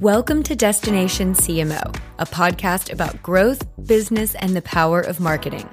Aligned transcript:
Welcome 0.00 0.42
to 0.44 0.56
Destination 0.56 1.34
CMO, 1.34 1.94
a 2.18 2.24
podcast 2.24 2.90
about 2.90 3.22
growth, 3.22 3.62
business, 3.86 4.34
and 4.36 4.56
the 4.56 4.62
power 4.62 5.02
of 5.02 5.20
marketing. 5.20 5.68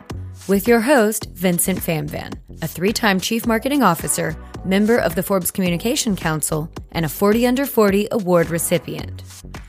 With 0.49 0.67
your 0.67 0.81
host, 0.81 1.29
Vincent 1.33 1.79
Phamvan, 1.79 2.33
a 2.61 2.67
three 2.67 2.91
time 2.91 3.21
Chief 3.21 3.45
Marketing 3.45 3.83
Officer, 3.83 4.35
member 4.65 4.97
of 4.97 5.15
the 5.15 5.23
Forbes 5.23 5.49
Communication 5.49 6.17
Council, 6.17 6.69
and 6.91 7.05
a 7.05 7.09
40 7.09 7.47
Under 7.47 7.65
40 7.65 8.09
award 8.11 8.49
recipient. 8.49 9.23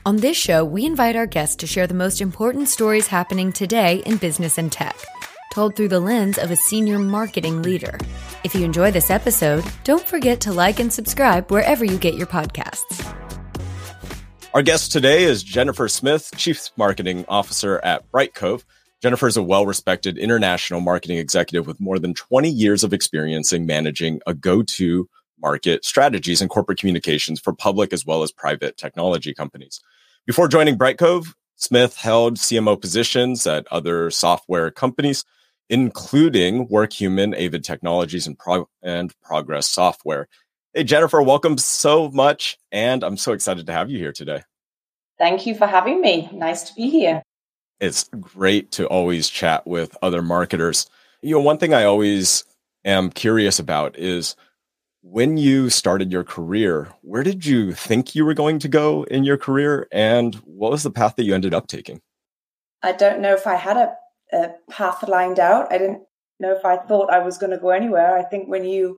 On 0.05 0.17
this 0.17 0.35
show, 0.35 0.65
we 0.65 0.85
invite 0.85 1.15
our 1.15 1.25
guests 1.25 1.55
to 1.55 1.65
share 1.65 1.87
the 1.87 1.93
most 1.93 2.19
important 2.19 2.67
stories 2.67 3.07
happening 3.07 3.53
today 3.53 4.03
in 4.05 4.17
business 4.17 4.57
and 4.57 4.69
tech, 4.69 4.97
told 5.53 5.77
through 5.77 5.87
the 5.87 6.01
lens 6.01 6.37
of 6.37 6.51
a 6.51 6.57
senior 6.57 6.99
marketing 6.99 7.61
leader. 7.61 7.97
If 8.43 8.53
you 8.53 8.65
enjoy 8.65 8.91
this 8.91 9.09
episode, 9.09 9.63
don't 9.85 10.05
forget 10.05 10.41
to 10.41 10.51
like 10.51 10.81
and 10.81 10.91
subscribe 10.91 11.49
wherever 11.49 11.85
you 11.85 11.97
get 11.97 12.15
your 12.15 12.27
podcasts. 12.27 13.15
Our 14.51 14.63
guest 14.63 14.91
today 14.91 15.25
is 15.25 15.43
Jennifer 15.43 15.87
Smith, 15.87 16.31
Chief 16.35 16.71
Marketing 16.75 17.23
Officer 17.29 17.79
at 17.83 18.11
Brightcove. 18.11 18.63
Jennifer 18.99 19.27
is 19.27 19.37
a 19.37 19.43
well 19.43 19.67
respected 19.67 20.17
international 20.17 20.81
marketing 20.81 21.19
executive 21.19 21.67
with 21.67 21.79
more 21.79 21.99
than 21.99 22.15
20 22.15 22.49
years 22.49 22.83
of 22.83 22.91
experience 22.91 23.53
in 23.53 23.67
managing 23.67 24.21
a 24.25 24.33
go 24.33 24.63
to 24.63 25.07
market 25.39 25.85
strategies 25.85 26.41
and 26.41 26.49
corporate 26.49 26.79
communications 26.79 27.39
for 27.39 27.53
public 27.53 27.93
as 27.93 28.07
well 28.07 28.23
as 28.23 28.31
private 28.31 28.75
technology 28.75 29.35
companies. 29.35 29.81
Before 30.25 30.47
joining 30.47 30.79
Brightcove, 30.79 31.27
Smith 31.55 31.95
held 31.95 32.37
CMO 32.37 32.81
positions 32.81 33.45
at 33.45 33.67
other 33.69 34.09
software 34.09 34.71
companies, 34.71 35.25
including 35.69 36.67
WorkHuman, 36.69 37.39
Avid 37.39 37.63
Technologies, 37.63 38.25
and, 38.25 38.37
Pro- 38.37 38.67
and 38.81 39.13
Progress 39.21 39.67
Software. 39.67 40.27
Hey, 40.73 40.83
Jennifer, 40.83 41.21
welcome 41.21 41.57
so 41.57 42.11
much. 42.11 42.57
And 42.71 43.03
I'm 43.03 43.17
so 43.17 43.33
excited 43.33 43.65
to 43.65 43.73
have 43.73 43.89
you 43.89 43.97
here 43.97 44.11
today. 44.11 44.43
Thank 45.19 45.45
you 45.45 45.53
for 45.53 45.67
having 45.67 46.01
me. 46.01 46.29
Nice 46.33 46.63
to 46.63 46.73
be 46.73 46.89
here. 46.89 47.21
It's 47.79 48.09
great 48.19 48.71
to 48.71 48.87
always 48.87 49.29
chat 49.29 49.67
with 49.67 49.97
other 50.01 50.21
marketers. 50.21 50.89
You 51.21 51.35
know, 51.35 51.41
one 51.41 51.57
thing 51.57 51.73
I 51.73 51.83
always 51.83 52.45
am 52.85 53.09
curious 53.09 53.59
about 53.59 53.97
is 53.97 54.35
when 55.01 55.37
you 55.37 55.69
started 55.69 56.11
your 56.11 56.23
career, 56.23 56.89
where 57.01 57.23
did 57.23 57.45
you 57.45 57.73
think 57.73 58.15
you 58.15 58.25
were 58.25 58.33
going 58.33 58.59
to 58.59 58.67
go 58.67 59.03
in 59.03 59.23
your 59.23 59.37
career? 59.37 59.87
And 59.91 60.35
what 60.35 60.71
was 60.71 60.83
the 60.83 60.91
path 60.91 61.15
that 61.15 61.23
you 61.23 61.33
ended 61.33 61.53
up 61.53 61.67
taking? 61.67 62.01
I 62.81 62.93
don't 62.93 63.21
know 63.21 63.33
if 63.33 63.45
I 63.45 63.55
had 63.55 63.77
a, 63.77 63.95
a 64.31 64.51
path 64.69 65.07
lined 65.07 65.39
out. 65.39 65.71
I 65.71 65.77
didn't 65.77 66.03
know 66.39 66.53
if 66.53 66.63
I 66.63 66.77
thought 66.77 67.11
I 67.11 67.19
was 67.19 67.37
going 67.37 67.51
to 67.51 67.57
go 67.57 67.69
anywhere. 67.69 68.17
I 68.17 68.23
think 68.23 68.47
when 68.47 68.65
you 68.65 68.97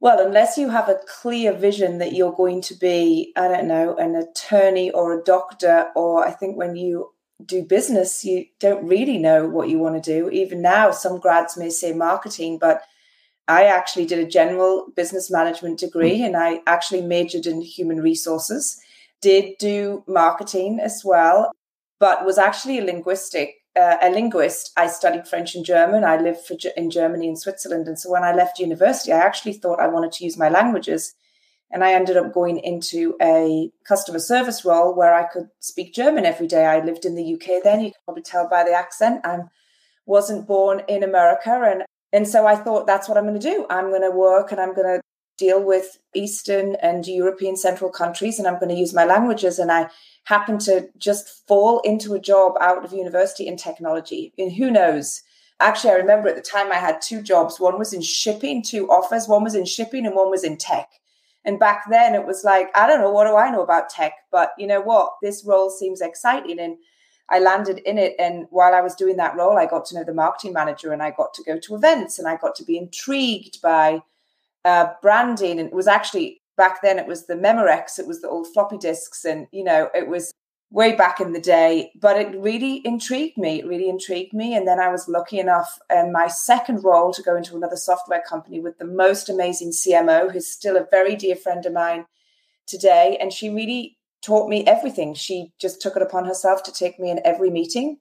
well, 0.00 0.24
unless 0.24 0.58
you 0.58 0.68
have 0.68 0.88
a 0.88 1.00
clear 1.06 1.52
vision 1.52 1.98
that 1.98 2.12
you're 2.12 2.32
going 2.32 2.60
to 2.62 2.74
be, 2.74 3.32
I 3.36 3.48
don't 3.48 3.68
know, 3.68 3.96
an 3.96 4.14
attorney 4.14 4.90
or 4.90 5.18
a 5.18 5.24
doctor, 5.24 5.90
or 5.96 6.24
I 6.24 6.32
think 6.32 6.56
when 6.56 6.76
you 6.76 7.12
do 7.44 7.62
business, 7.62 8.24
you 8.24 8.46
don't 8.60 8.86
really 8.86 9.18
know 9.18 9.46
what 9.46 9.68
you 9.68 9.78
want 9.78 10.02
to 10.02 10.12
do. 10.12 10.28
Even 10.30 10.62
now, 10.62 10.90
some 10.90 11.18
grads 11.18 11.56
may 11.56 11.70
say 11.70 11.92
marketing, 11.92 12.58
but 12.58 12.82
I 13.48 13.64
actually 13.64 14.06
did 14.06 14.18
a 14.18 14.28
general 14.28 14.88
business 14.96 15.30
management 15.30 15.78
degree 15.78 16.18
hmm. 16.18 16.24
and 16.24 16.36
I 16.36 16.60
actually 16.66 17.02
majored 17.02 17.46
in 17.46 17.60
human 17.60 18.00
resources, 18.00 18.78
did 19.22 19.56
do 19.58 20.04
marketing 20.06 20.78
as 20.80 21.02
well, 21.04 21.52
but 21.98 22.24
was 22.26 22.38
actually 22.38 22.78
a 22.78 22.84
linguistic 22.84 23.54
uh, 23.78 23.96
a 24.02 24.10
linguist. 24.10 24.72
I 24.76 24.86
studied 24.86 25.28
French 25.28 25.54
and 25.54 25.64
German. 25.64 26.04
I 26.04 26.16
lived 26.16 26.50
in 26.76 26.90
Germany 26.90 27.28
and 27.28 27.38
Switzerland. 27.38 27.88
And 27.88 27.98
so 27.98 28.10
when 28.10 28.24
I 28.24 28.34
left 28.34 28.58
university, 28.58 29.12
I 29.12 29.18
actually 29.18 29.54
thought 29.54 29.80
I 29.80 29.88
wanted 29.88 30.12
to 30.12 30.24
use 30.24 30.36
my 30.36 30.48
languages. 30.48 31.14
And 31.70 31.82
I 31.82 31.92
ended 31.92 32.16
up 32.16 32.32
going 32.32 32.58
into 32.58 33.16
a 33.20 33.70
customer 33.86 34.20
service 34.20 34.64
role 34.64 34.94
where 34.94 35.14
I 35.14 35.24
could 35.24 35.48
speak 35.60 35.94
German 35.94 36.24
every 36.24 36.46
day. 36.46 36.64
I 36.64 36.84
lived 36.84 37.04
in 37.04 37.16
the 37.16 37.34
UK 37.34 37.62
then. 37.64 37.80
You 37.80 37.90
can 37.90 38.00
probably 38.04 38.22
tell 38.22 38.48
by 38.48 38.64
the 38.64 38.72
accent. 38.72 39.20
I 39.24 39.38
wasn't 40.06 40.46
born 40.46 40.82
in 40.88 41.02
America. 41.02 41.50
And, 41.50 41.82
and 42.12 42.28
so 42.28 42.46
I 42.46 42.54
thought 42.54 42.86
that's 42.86 43.08
what 43.08 43.18
I'm 43.18 43.26
going 43.26 43.40
to 43.40 43.50
do. 43.50 43.66
I'm 43.68 43.90
going 43.90 44.02
to 44.02 44.16
work 44.16 44.52
and 44.52 44.60
I'm 44.60 44.74
going 44.74 44.86
to 44.86 45.00
deal 45.36 45.62
with 45.62 45.98
Eastern 46.14 46.76
and 46.76 47.06
European 47.06 47.56
central 47.56 47.90
countries 47.90 48.38
and 48.38 48.48
I'm 48.48 48.58
going 48.58 48.68
to 48.68 48.80
use 48.80 48.94
my 48.94 49.04
languages. 49.04 49.58
And 49.58 49.70
I 49.70 49.88
happened 50.24 50.60
to 50.62 50.88
just 50.98 51.46
fall 51.46 51.80
into 51.80 52.14
a 52.14 52.20
job 52.20 52.54
out 52.60 52.84
of 52.84 52.92
university 52.92 53.46
in 53.46 53.56
technology. 53.56 54.32
And 54.38 54.52
who 54.52 54.70
knows? 54.70 55.22
Actually, 55.60 55.92
I 55.92 55.96
remember 55.96 56.28
at 56.28 56.36
the 56.36 56.42
time 56.42 56.70
I 56.70 56.76
had 56.76 57.00
two 57.00 57.22
jobs. 57.22 57.60
One 57.60 57.78
was 57.78 57.92
in 57.92 58.02
shipping, 58.02 58.62
two 58.62 58.88
offers. 58.90 59.28
One 59.28 59.44
was 59.44 59.54
in 59.54 59.64
shipping 59.64 60.06
and 60.06 60.14
one 60.14 60.30
was 60.30 60.44
in 60.44 60.56
tech. 60.56 60.88
And 61.44 61.60
back 61.60 61.84
then 61.88 62.14
it 62.14 62.26
was 62.26 62.42
like, 62.44 62.76
I 62.76 62.86
don't 62.86 63.00
know, 63.00 63.10
what 63.10 63.26
do 63.26 63.36
I 63.36 63.50
know 63.50 63.62
about 63.62 63.88
tech? 63.88 64.12
But 64.32 64.52
you 64.58 64.66
know 64.66 64.80
what? 64.80 65.12
This 65.22 65.44
role 65.46 65.70
seems 65.70 66.00
exciting. 66.00 66.58
And 66.58 66.76
I 67.30 67.38
landed 67.38 67.78
in 67.78 67.98
it. 67.98 68.14
And 68.18 68.46
while 68.50 68.74
I 68.74 68.80
was 68.80 68.94
doing 68.94 69.16
that 69.16 69.36
role, 69.36 69.56
I 69.56 69.66
got 69.66 69.84
to 69.86 69.94
know 69.94 70.04
the 70.04 70.12
marketing 70.12 70.52
manager 70.52 70.92
and 70.92 71.02
I 71.02 71.12
got 71.12 71.34
to 71.34 71.44
go 71.44 71.58
to 71.58 71.74
events 71.76 72.18
and 72.18 72.26
I 72.26 72.36
got 72.36 72.56
to 72.56 72.64
be 72.64 72.76
intrigued 72.76 73.62
by 73.62 74.02
uh, 74.66 74.88
branding. 75.00 75.58
And 75.60 75.68
it 75.68 75.74
was 75.74 75.86
actually 75.86 76.42
back 76.56 76.82
then 76.82 76.98
it 76.98 77.06
was 77.06 77.26
the 77.26 77.34
Memorex, 77.34 77.98
it 77.98 78.06
was 78.06 78.20
the 78.20 78.28
old 78.28 78.48
floppy 78.52 78.76
disks, 78.76 79.24
and 79.24 79.46
you 79.52 79.62
know, 79.62 79.88
it 79.94 80.08
was 80.08 80.32
way 80.70 80.96
back 80.96 81.20
in 81.20 81.32
the 81.32 81.40
day. 81.40 81.92
But 82.00 82.16
it 82.20 82.36
really 82.36 82.82
intrigued 82.84 83.38
me. 83.38 83.60
It 83.60 83.66
really 83.66 83.88
intrigued 83.88 84.34
me. 84.34 84.54
And 84.54 84.66
then 84.66 84.80
I 84.80 84.88
was 84.88 85.08
lucky 85.08 85.38
enough 85.38 85.78
in 85.90 86.12
my 86.12 86.26
second 86.26 86.82
role 86.82 87.12
to 87.12 87.22
go 87.22 87.36
into 87.36 87.56
another 87.56 87.76
software 87.76 88.22
company 88.28 88.60
with 88.60 88.76
the 88.78 88.84
most 88.84 89.28
amazing 89.28 89.70
CMO, 89.70 90.32
who's 90.32 90.48
still 90.48 90.76
a 90.76 90.88
very 90.90 91.14
dear 91.14 91.36
friend 91.36 91.64
of 91.64 91.72
mine 91.72 92.06
today. 92.66 93.16
And 93.20 93.32
she 93.32 93.48
really 93.48 93.96
taught 94.22 94.48
me 94.48 94.66
everything. 94.66 95.14
She 95.14 95.52
just 95.60 95.80
took 95.80 95.94
it 95.94 96.02
upon 96.02 96.24
herself 96.24 96.64
to 96.64 96.72
take 96.72 96.98
me 96.98 97.10
in 97.10 97.20
every 97.24 97.50
meeting 97.50 97.98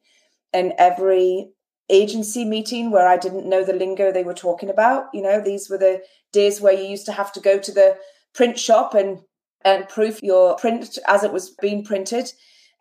and 0.51 0.73
every 0.79 1.51
agency 1.89 2.45
meeting 2.45 2.91
where 2.91 3.07
I 3.07 3.17
didn't 3.17 3.47
know 3.47 3.63
the 3.63 3.73
lingo 3.73 4.11
they 4.11 4.23
were 4.23 4.33
talking 4.33 4.69
about. 4.69 5.05
You 5.13 5.21
know, 5.21 5.41
these 5.41 5.69
were 5.69 5.77
the 5.77 6.01
days 6.31 6.59
where 6.59 6.73
you 6.73 6.83
used 6.83 7.05
to 7.05 7.11
have 7.11 7.31
to 7.33 7.39
go 7.39 7.59
to 7.59 7.71
the 7.71 7.97
print 8.33 8.59
shop 8.59 8.93
and 8.93 9.19
and 9.63 9.89
proof 9.89 10.21
your 10.21 10.55
print 10.55 10.97
as 11.07 11.23
it 11.23 11.33
was 11.33 11.49
being 11.49 11.83
printed. 11.83 12.31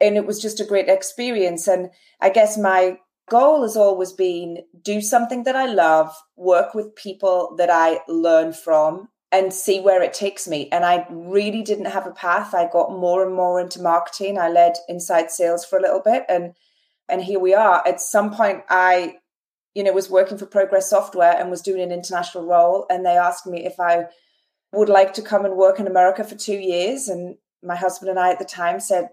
And 0.00 0.16
it 0.16 0.26
was 0.26 0.41
just 0.41 0.60
a 0.60 0.66
great 0.66 0.88
experience. 0.88 1.66
And 1.66 1.91
i 2.20 2.28
guess 2.28 2.59
my 2.59 2.98
goal 3.31 3.62
has 3.62 3.76
always 3.76 4.12
been 4.12 4.59
do 4.82 5.00
something 5.00 5.44
that 5.44 5.56
i 5.56 5.65
love 5.65 6.15
work 6.36 6.75
with 6.75 6.94
people 6.94 7.54
that 7.56 7.71
i 7.71 8.00
learn 8.06 8.53
from 8.53 9.09
and 9.32 9.50
see 9.50 9.81
where 9.81 10.03
it 10.03 10.12
takes 10.12 10.47
me. 10.47 10.69
And 10.71 10.84
i 10.84 11.06
really 11.10 11.62
didn't 11.62 11.86
have 11.97 12.06
a 12.06 12.12
path. 12.12 12.54
I 12.54 12.69
got 12.71 12.92
more 12.92 13.25
and 13.25 13.34
more 13.34 13.59
into 13.60 13.81
marketing. 13.81 14.38
I 14.38 14.48
led 14.48 14.75
inside 14.88 15.31
sales 15.31 15.65
for 15.65 15.78
a 15.78 15.82
little 15.82 16.03
bit 16.04 16.25
and 16.28 16.54
and 17.09 17.22
here 17.22 17.38
we 17.38 17.54
are 17.54 17.87
at 17.87 18.00
some 18.00 18.32
point 18.32 18.62
i 18.69 19.16
you 19.75 19.82
know 19.82 19.92
was 19.92 20.10
working 20.10 20.38
for 20.38 20.47
progress 20.47 20.91
software 20.91 21.37
and 21.38 21.50
was 21.50 21.62
doing 21.62 21.82
an 21.82 21.92
international 21.92 22.47
role 22.47 22.87
and 22.91 23.04
they 23.04 23.16
asked 23.16 23.47
me 23.47 23.65
if 23.65 23.78
i 23.78 24.06
would 24.75 24.88
like 24.88 25.15
to 25.15 25.22
come 25.22 25.44
and 25.44 25.56
work 25.56 25.78
in 25.78 25.87
America 25.87 26.25
for 26.25 26.34
two 26.34 26.59
years. 26.59 27.09
And 27.09 27.37
my 27.62 27.76
husband 27.76 28.10
and 28.10 28.19
I 28.19 28.31
at 28.31 28.38
the 28.38 28.44
time 28.44 28.81
said, 28.81 29.09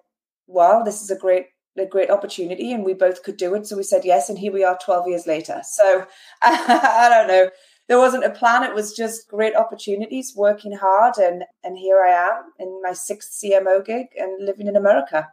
well, 0.47 0.83
this 0.83 1.01
is 1.01 1.09
a 1.09 1.17
great 1.17 1.47
a 1.77 1.85
great 1.85 2.09
opportunity 2.09 2.73
and 2.73 2.83
we 2.83 2.93
both 2.93 3.23
could 3.23 3.37
do 3.37 3.55
it. 3.55 3.65
So 3.65 3.77
we 3.77 3.83
said 3.83 4.03
yes, 4.03 4.27
and 4.27 4.37
here 4.37 4.51
we 4.51 4.65
are 4.65 4.77
12 4.83 5.07
years 5.07 5.25
later. 5.25 5.61
So 5.63 6.05
I 6.41 7.07
don't 7.09 7.27
know. 7.27 7.49
There 7.87 7.97
wasn't 7.97 8.25
a 8.25 8.29
plan. 8.29 8.63
It 8.63 8.75
was 8.75 8.93
just 8.93 9.29
great 9.29 9.55
opportunities, 9.55 10.33
working 10.35 10.73
hard, 10.73 11.17
and 11.17 11.43
and 11.63 11.77
here 11.77 12.01
I 12.01 12.09
am 12.09 12.43
in 12.59 12.81
my 12.83 12.93
sixth 12.93 13.31
CMO 13.31 13.85
gig 13.85 14.07
and 14.17 14.45
living 14.45 14.67
in 14.67 14.75
America. 14.75 15.29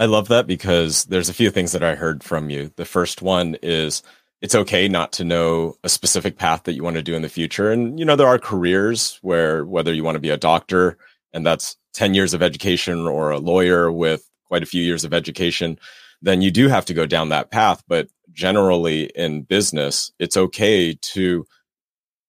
I 0.00 0.06
love 0.06 0.28
that 0.28 0.46
because 0.46 1.04
there's 1.04 1.28
a 1.28 1.34
few 1.34 1.50
things 1.50 1.72
that 1.72 1.84
I 1.84 1.94
heard 1.94 2.24
from 2.24 2.48
you. 2.48 2.72
The 2.76 2.86
first 2.86 3.20
one 3.20 3.58
is 3.62 4.02
it's 4.40 4.54
okay 4.54 4.88
not 4.88 5.12
to 5.12 5.24
know 5.24 5.76
a 5.84 5.90
specific 5.90 6.38
path 6.38 6.62
that 6.64 6.72
you 6.72 6.82
want 6.82 6.96
to 6.96 7.02
do 7.02 7.14
in 7.14 7.20
the 7.20 7.28
future. 7.28 7.70
And, 7.70 7.98
you 7.98 8.06
know, 8.06 8.16
there 8.16 8.26
are 8.26 8.38
careers 8.38 9.18
where 9.20 9.62
whether 9.66 9.92
you 9.92 10.02
want 10.02 10.16
to 10.16 10.20
be 10.20 10.30
a 10.30 10.38
doctor 10.38 10.96
and 11.34 11.44
that's 11.44 11.76
10 11.92 12.14
years 12.14 12.32
of 12.32 12.42
education 12.42 13.06
or 13.06 13.30
a 13.30 13.38
lawyer 13.38 13.92
with 13.92 14.26
quite 14.46 14.62
a 14.62 14.66
few 14.66 14.82
years 14.82 15.04
of 15.04 15.12
education, 15.12 15.78
then 16.22 16.40
you 16.40 16.50
do 16.50 16.68
have 16.68 16.86
to 16.86 16.94
go 16.94 17.04
down 17.04 17.28
that 17.28 17.50
path. 17.50 17.82
But 17.86 18.08
generally 18.32 19.10
in 19.14 19.42
business, 19.42 20.12
it's 20.18 20.36
okay 20.38 20.94
to 20.94 21.46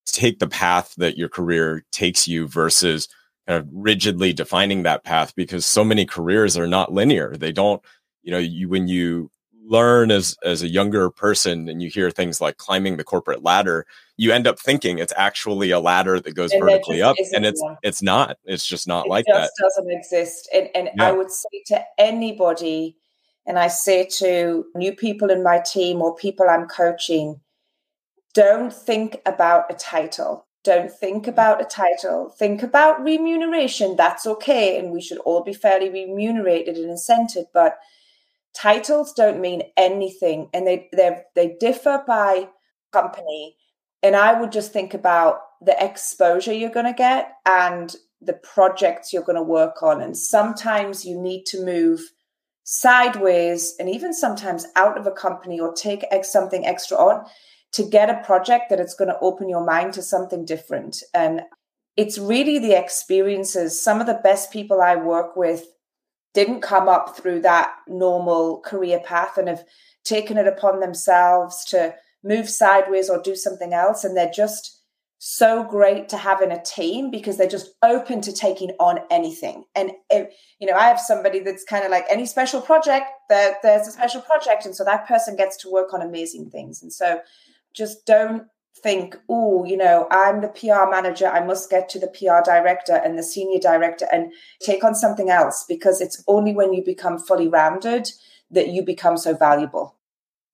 take 0.04 0.40
the 0.40 0.46
path 0.46 0.94
that 0.98 1.16
your 1.16 1.30
career 1.30 1.86
takes 1.90 2.28
you 2.28 2.46
versus 2.46 3.08
kind 3.46 3.58
of 3.60 3.68
rigidly 3.72 4.32
defining 4.32 4.82
that 4.82 5.04
path 5.04 5.34
because 5.34 5.66
so 5.66 5.84
many 5.84 6.04
careers 6.04 6.56
are 6.56 6.66
not 6.66 6.92
linear. 6.92 7.36
They 7.36 7.52
don't, 7.52 7.82
you 8.22 8.30
know, 8.30 8.38
you, 8.38 8.68
when 8.68 8.88
you 8.88 9.30
learn 9.64 10.10
as 10.10 10.36
as 10.44 10.62
a 10.62 10.68
younger 10.68 11.08
person 11.10 11.68
and 11.68 11.82
you 11.82 11.88
hear 11.88 12.10
things 12.10 12.40
like 12.40 12.56
climbing 12.56 12.96
the 12.96 13.04
corporate 13.04 13.42
ladder 13.42 13.86
you 14.16 14.32
end 14.32 14.46
up 14.46 14.58
thinking 14.58 14.98
it's 14.98 15.12
actually 15.16 15.70
a 15.70 15.78
ladder 15.78 16.18
that 16.18 16.34
goes 16.34 16.52
and 16.52 16.62
vertically 16.62 17.00
up 17.00 17.16
and 17.32 17.46
it's 17.46 17.62
one. 17.62 17.76
it's 17.82 18.02
not 18.02 18.36
it's 18.44 18.66
just 18.66 18.88
not 18.88 19.06
it 19.06 19.08
like 19.08 19.24
just 19.26 19.52
that 19.56 19.64
doesn't 19.64 19.90
exist 19.90 20.48
and, 20.52 20.68
and 20.74 20.90
yeah. 20.96 21.08
i 21.08 21.12
would 21.12 21.30
say 21.30 21.62
to 21.66 21.80
anybody 21.98 22.96
and 23.46 23.58
i 23.58 23.68
say 23.68 24.04
to 24.04 24.64
new 24.74 24.92
people 24.92 25.30
in 25.30 25.42
my 25.42 25.60
team 25.60 26.02
or 26.02 26.14
people 26.16 26.46
i'm 26.48 26.66
coaching 26.66 27.40
don't 28.34 28.72
think 28.72 29.20
about 29.26 29.70
a 29.70 29.74
title 29.74 30.46
Don't 30.64 30.90
think 30.92 31.26
about 31.26 31.60
a 31.60 31.64
title. 31.64 32.30
Think 32.38 32.62
about 32.62 33.02
remuneration. 33.02 33.96
That's 33.96 34.26
okay. 34.26 34.78
And 34.78 34.92
we 34.92 35.00
should 35.00 35.18
all 35.18 35.42
be 35.42 35.52
fairly 35.52 35.90
remunerated 35.90 36.76
and 36.76 36.90
incented. 36.90 37.46
But 37.52 37.78
titles 38.54 39.12
don't 39.12 39.40
mean 39.40 39.62
anything. 39.76 40.48
And 40.54 40.66
they 40.66 40.88
they 40.92 41.22
they 41.34 41.56
differ 41.58 42.04
by 42.06 42.48
company. 42.92 43.56
And 44.04 44.14
I 44.14 44.38
would 44.40 44.52
just 44.52 44.72
think 44.72 44.94
about 44.94 45.40
the 45.60 45.76
exposure 45.84 46.52
you're 46.52 46.70
going 46.70 46.86
to 46.86 46.92
get 46.92 47.32
and 47.46 47.94
the 48.20 48.32
projects 48.32 49.12
you're 49.12 49.22
going 49.22 49.36
to 49.36 49.42
work 49.42 49.82
on. 49.82 50.00
And 50.00 50.16
sometimes 50.16 51.04
you 51.04 51.20
need 51.20 51.44
to 51.46 51.64
move 51.64 52.00
sideways 52.64 53.74
and 53.78 53.88
even 53.88 54.12
sometimes 54.12 54.66
out 54.76 54.96
of 54.96 55.06
a 55.06 55.10
company 55.10 55.58
or 55.58 55.72
take 55.72 56.04
something 56.22 56.64
extra 56.64 56.96
on 56.96 57.24
to 57.72 57.82
get 57.82 58.10
a 58.10 58.22
project 58.24 58.70
that 58.70 58.80
it's 58.80 58.94
going 58.94 59.08
to 59.08 59.18
open 59.20 59.48
your 59.48 59.64
mind 59.64 59.94
to 59.94 60.02
something 60.02 60.44
different. 60.44 61.02
And 61.14 61.42
it's 61.96 62.18
really 62.18 62.58
the 62.58 62.78
experiences. 62.78 63.82
Some 63.82 64.00
of 64.00 64.06
the 64.06 64.20
best 64.22 64.52
people 64.52 64.80
I 64.80 64.96
work 64.96 65.36
with 65.36 65.64
didn't 66.34 66.60
come 66.60 66.88
up 66.88 67.16
through 67.16 67.40
that 67.42 67.72
normal 67.86 68.60
career 68.60 69.00
path 69.00 69.36
and 69.36 69.48
have 69.48 69.64
taken 70.04 70.38
it 70.38 70.46
upon 70.46 70.80
themselves 70.80 71.64
to 71.66 71.94
move 72.24 72.48
sideways 72.48 73.10
or 73.10 73.20
do 73.20 73.34
something 73.34 73.72
else. 73.72 74.04
And 74.04 74.16
they're 74.16 74.30
just 74.34 74.78
so 75.24 75.62
great 75.62 76.08
to 76.08 76.16
have 76.16 76.42
in 76.42 76.50
a 76.50 76.60
team 76.64 77.08
because 77.08 77.36
they're 77.36 77.46
just 77.46 77.70
open 77.82 78.20
to 78.20 78.32
taking 78.32 78.70
on 78.80 78.98
anything. 79.08 79.62
And 79.74 79.92
if, 80.10 80.34
you 80.58 80.66
know, 80.66 80.76
I 80.76 80.88
have 80.88 80.98
somebody 80.98 81.38
that's 81.38 81.62
kind 81.62 81.84
of 81.84 81.92
like 81.92 82.06
any 82.10 82.26
special 82.26 82.60
project, 82.60 83.06
there, 83.28 83.56
there's 83.62 83.86
a 83.86 83.92
special 83.92 84.20
project, 84.20 84.66
and 84.66 84.74
so 84.74 84.82
that 84.84 85.06
person 85.06 85.36
gets 85.36 85.56
to 85.58 85.70
work 85.70 85.94
on 85.94 86.02
amazing 86.02 86.50
things. 86.50 86.82
And 86.82 86.92
so 86.92 87.20
just 87.74 88.06
don't 88.06 88.44
think, 88.82 89.16
oh, 89.28 89.64
you 89.64 89.76
know, 89.76 90.06
I'm 90.10 90.40
the 90.40 90.48
PR 90.48 90.90
manager. 90.90 91.28
I 91.28 91.44
must 91.44 91.70
get 91.70 91.88
to 91.90 91.98
the 91.98 92.08
PR 92.08 92.42
director 92.44 92.94
and 92.94 93.18
the 93.18 93.22
senior 93.22 93.60
director 93.60 94.06
and 94.10 94.32
take 94.60 94.82
on 94.82 94.94
something 94.94 95.30
else 95.30 95.64
because 95.68 96.00
it's 96.00 96.22
only 96.26 96.54
when 96.54 96.72
you 96.72 96.82
become 96.84 97.18
fully 97.18 97.48
rounded 97.48 98.10
that 98.50 98.68
you 98.68 98.82
become 98.82 99.16
so 99.16 99.34
valuable. 99.34 99.96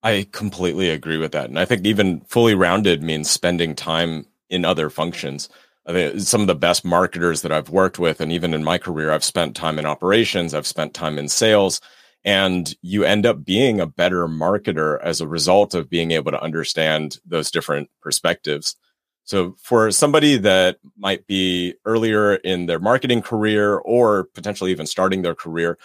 I 0.03 0.27
completely 0.31 0.89
agree 0.89 1.17
with 1.17 1.31
that. 1.33 1.49
And 1.49 1.59
I 1.59 1.65
think 1.65 1.85
even 1.85 2.21
fully 2.21 2.55
rounded 2.55 3.03
means 3.03 3.29
spending 3.29 3.75
time 3.75 4.25
in 4.49 4.63
other 4.63 4.89
functions. 4.89 5.49
I 5.85 5.91
think 5.91 6.19
some 6.21 6.41
of 6.41 6.47
the 6.47 6.55
best 6.55 6.85
marketers 6.85 7.41
that 7.41 7.51
I've 7.51 7.69
worked 7.69 7.99
with, 7.99 8.21
and 8.21 8.31
even 8.31 8.53
in 8.53 8.63
my 8.63 8.77
career, 8.77 9.11
I've 9.11 9.23
spent 9.23 9.55
time 9.55 9.79
in 9.79 9.85
operations, 9.85 10.53
I've 10.53 10.67
spent 10.67 10.93
time 10.93 11.17
in 11.17 11.27
sales, 11.27 11.81
and 12.25 12.75
you 12.81 13.03
end 13.03 13.25
up 13.25 13.45
being 13.45 13.79
a 13.79 13.87
better 13.87 14.27
marketer 14.27 14.99
as 15.01 15.21
a 15.21 15.27
result 15.27 15.73
of 15.73 15.89
being 15.89 16.11
able 16.11 16.31
to 16.31 16.41
understand 16.41 17.17
those 17.25 17.51
different 17.51 17.89
perspectives. 18.01 18.75
So, 19.23 19.55
for 19.61 19.91
somebody 19.91 20.37
that 20.37 20.79
might 20.97 21.27
be 21.27 21.75
earlier 21.85 22.35
in 22.35 22.65
their 22.65 22.79
marketing 22.79 23.21
career 23.21 23.77
or 23.77 24.25
potentially 24.33 24.71
even 24.71 24.87
starting 24.87 25.21
their 25.21 25.35
career, 25.35 25.77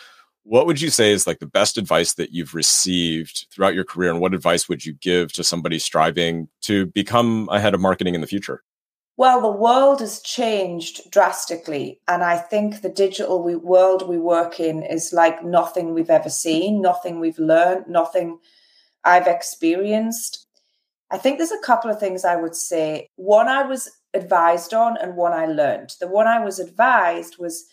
what 0.44 0.66
would 0.66 0.80
you 0.80 0.90
say 0.90 1.12
is 1.12 1.26
like 1.26 1.38
the 1.38 1.46
best 1.46 1.78
advice 1.78 2.14
that 2.14 2.32
you've 2.32 2.54
received 2.54 3.46
throughout 3.50 3.74
your 3.74 3.84
career? 3.84 4.10
And 4.10 4.20
what 4.20 4.34
advice 4.34 4.68
would 4.68 4.84
you 4.84 4.94
give 4.94 5.32
to 5.34 5.44
somebody 5.44 5.78
striving 5.78 6.48
to 6.62 6.86
become 6.86 7.48
a 7.50 7.60
head 7.60 7.74
of 7.74 7.80
marketing 7.80 8.14
in 8.14 8.20
the 8.20 8.26
future? 8.26 8.62
Well, 9.16 9.40
the 9.40 9.50
world 9.50 10.00
has 10.00 10.20
changed 10.20 11.10
drastically. 11.10 12.00
And 12.08 12.24
I 12.24 12.36
think 12.36 12.80
the 12.80 12.88
digital 12.88 13.42
we, 13.42 13.54
world 13.54 14.08
we 14.08 14.18
work 14.18 14.58
in 14.58 14.82
is 14.82 15.12
like 15.12 15.44
nothing 15.44 15.94
we've 15.94 16.10
ever 16.10 16.30
seen, 16.30 16.82
nothing 16.82 17.20
we've 17.20 17.38
learned, 17.38 17.86
nothing 17.88 18.38
I've 19.04 19.28
experienced. 19.28 20.46
I 21.10 21.18
think 21.18 21.38
there's 21.38 21.52
a 21.52 21.64
couple 21.64 21.90
of 21.90 22.00
things 22.00 22.24
I 22.24 22.36
would 22.36 22.56
say. 22.56 23.10
One 23.16 23.46
I 23.46 23.62
was 23.62 23.88
advised 24.14 24.74
on, 24.74 24.96
and 24.96 25.16
one 25.16 25.32
I 25.32 25.46
learned. 25.46 25.94
The 26.00 26.08
one 26.08 26.26
I 26.26 26.42
was 26.42 26.58
advised 26.58 27.36
was 27.38 27.64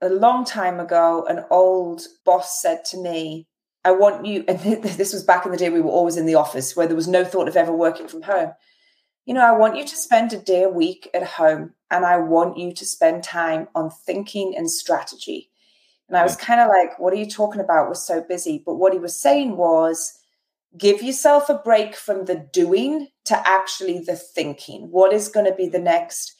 a 0.00 0.08
long 0.08 0.44
time 0.44 0.80
ago, 0.80 1.26
an 1.28 1.44
old 1.50 2.02
boss 2.24 2.60
said 2.62 2.84
to 2.86 2.98
me, 2.98 3.46
I 3.84 3.92
want 3.92 4.24
you, 4.24 4.44
and 4.48 4.58
this 4.58 5.12
was 5.12 5.24
back 5.24 5.44
in 5.44 5.52
the 5.52 5.58
day 5.58 5.68
we 5.68 5.82
were 5.82 5.90
always 5.90 6.16
in 6.16 6.26
the 6.26 6.36
office 6.36 6.74
where 6.74 6.86
there 6.86 6.96
was 6.96 7.08
no 7.08 7.24
thought 7.24 7.48
of 7.48 7.56
ever 7.56 7.72
working 7.72 8.08
from 8.08 8.22
home 8.22 8.52
you 9.26 9.34
know, 9.34 9.44
I 9.44 9.52
want 9.52 9.76
you 9.76 9.84
to 9.84 9.96
spend 9.96 10.32
a 10.32 10.38
day 10.38 10.62
a 10.62 10.68
week 10.68 11.08
at 11.14 11.22
home 11.22 11.72
and 11.90 12.04
I 12.04 12.18
want 12.18 12.58
you 12.58 12.72
to 12.72 12.84
spend 12.84 13.24
time 13.24 13.68
on 13.74 13.90
thinking 13.90 14.54
and 14.56 14.70
strategy. 14.70 15.50
And 16.08 16.18
I 16.18 16.22
was 16.22 16.36
kind 16.36 16.60
of 16.60 16.68
like, 16.68 16.98
what 16.98 17.12
are 17.12 17.16
you 17.16 17.28
talking 17.28 17.60
about? 17.60 17.88
We're 17.88 17.94
so 17.94 18.22
busy. 18.22 18.62
But 18.64 18.74
what 18.74 18.92
he 18.92 18.98
was 18.98 19.18
saying 19.18 19.56
was, 19.56 20.18
give 20.76 21.02
yourself 21.02 21.48
a 21.48 21.54
break 21.54 21.94
from 21.94 22.24
the 22.24 22.34
doing 22.52 23.08
to 23.26 23.48
actually 23.48 24.00
the 24.00 24.16
thinking. 24.16 24.90
What 24.90 25.12
is 25.12 25.28
going 25.28 25.46
to 25.46 25.54
be 25.54 25.68
the 25.68 25.78
mm. 25.78 25.84
next? 25.84 26.34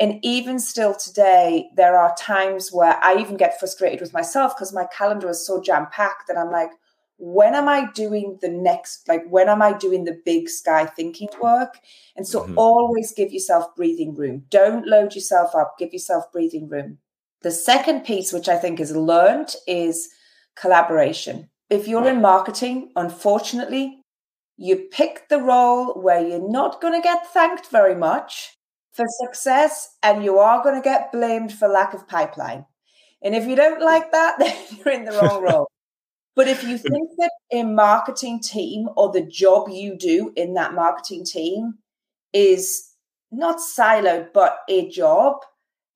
And 0.00 0.20
even 0.22 0.60
still 0.60 0.94
today, 0.94 1.70
there 1.74 1.98
are 1.98 2.14
times 2.16 2.70
where 2.72 3.02
I 3.02 3.16
even 3.18 3.36
get 3.36 3.58
frustrated 3.58 4.00
with 4.00 4.12
myself 4.12 4.54
because 4.54 4.72
my 4.72 4.86
calendar 4.96 5.28
is 5.28 5.44
so 5.44 5.60
jam 5.60 5.88
packed 5.90 6.28
that 6.28 6.38
I'm 6.38 6.52
like, 6.52 6.70
when 7.18 7.54
am 7.56 7.68
I 7.68 7.90
doing 7.92 8.38
the 8.40 8.48
next, 8.48 9.08
like, 9.08 9.28
when 9.28 9.48
am 9.48 9.60
I 9.60 9.76
doing 9.76 10.04
the 10.04 10.20
big 10.24 10.48
sky 10.48 10.86
thinking 10.86 11.28
work? 11.42 11.78
And 12.16 12.26
so 12.26 12.42
mm-hmm. 12.42 12.56
always 12.56 13.12
give 13.12 13.32
yourself 13.32 13.74
breathing 13.74 14.14
room. 14.14 14.44
Don't 14.50 14.86
load 14.86 15.14
yourself 15.14 15.54
up, 15.54 15.74
give 15.78 15.92
yourself 15.92 16.30
breathing 16.32 16.68
room. 16.68 16.98
The 17.42 17.50
second 17.50 18.04
piece, 18.04 18.32
which 18.32 18.48
I 18.48 18.56
think 18.56 18.78
is 18.78 18.94
learned, 18.94 19.54
is 19.66 20.08
collaboration. 20.56 21.50
If 21.68 21.88
you're 21.88 22.08
in 22.08 22.20
marketing, 22.20 22.92
unfortunately, 22.94 24.00
you 24.56 24.88
pick 24.90 25.28
the 25.28 25.40
role 25.40 26.00
where 26.00 26.24
you're 26.24 26.50
not 26.50 26.80
going 26.80 26.94
to 26.94 27.00
get 27.00 27.26
thanked 27.32 27.68
very 27.70 27.94
much 27.94 28.56
for 28.92 29.06
success 29.24 29.96
and 30.02 30.24
you 30.24 30.38
are 30.38 30.62
going 30.62 30.74
to 30.74 30.80
get 30.80 31.12
blamed 31.12 31.52
for 31.52 31.68
lack 31.68 31.94
of 31.94 32.08
pipeline. 32.08 32.64
And 33.22 33.34
if 33.34 33.46
you 33.46 33.56
don't 33.56 33.80
like 33.80 34.10
that, 34.12 34.36
then 34.38 34.56
you're 34.70 34.94
in 34.94 35.04
the 35.04 35.12
wrong 35.12 35.42
role. 35.50 35.68
But 36.38 36.46
if 36.46 36.62
you 36.62 36.78
think 36.78 37.10
that 37.18 37.32
a 37.50 37.64
marketing 37.64 38.38
team 38.38 38.88
or 38.94 39.10
the 39.10 39.22
job 39.22 39.68
you 39.70 39.98
do 39.98 40.32
in 40.36 40.54
that 40.54 40.72
marketing 40.72 41.24
team 41.24 41.78
is 42.32 42.92
not 43.32 43.58
siloed, 43.58 44.32
but 44.32 44.60
a 44.68 44.88
job, 44.88 45.38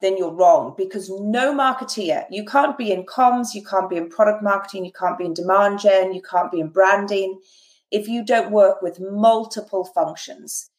then 0.00 0.16
you're 0.16 0.34
wrong 0.34 0.74
because 0.76 1.08
no 1.08 1.54
marketeer, 1.54 2.26
you 2.28 2.44
can't 2.44 2.76
be 2.76 2.90
in 2.90 3.04
comms, 3.04 3.54
you 3.54 3.62
can't 3.64 3.88
be 3.88 3.96
in 3.96 4.08
product 4.08 4.42
marketing, 4.42 4.84
you 4.84 4.90
can't 4.90 5.16
be 5.16 5.26
in 5.26 5.32
demand 5.32 5.78
gen, 5.78 6.12
you 6.12 6.20
can't 6.20 6.50
be 6.50 6.58
in 6.58 6.70
branding 6.70 7.40
if 7.92 8.08
you 8.08 8.24
don't 8.24 8.50
work 8.50 8.82
with 8.82 8.98
multiple 8.98 9.84
functions. 9.84 10.70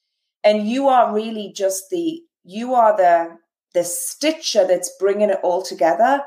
And 0.44 0.68
you 0.68 0.89
are 0.89 1.15
really 1.15 1.53
just 1.55 1.89
the, 1.89 2.22
you 2.43 2.74
are 2.74 2.98
the, 2.98 3.38
the 3.74 3.86
stitcher 3.86 4.67
that's 4.67 4.93
bringing 5.00 5.29
it 5.29 5.39
all 5.41 5.62
together 5.62 6.22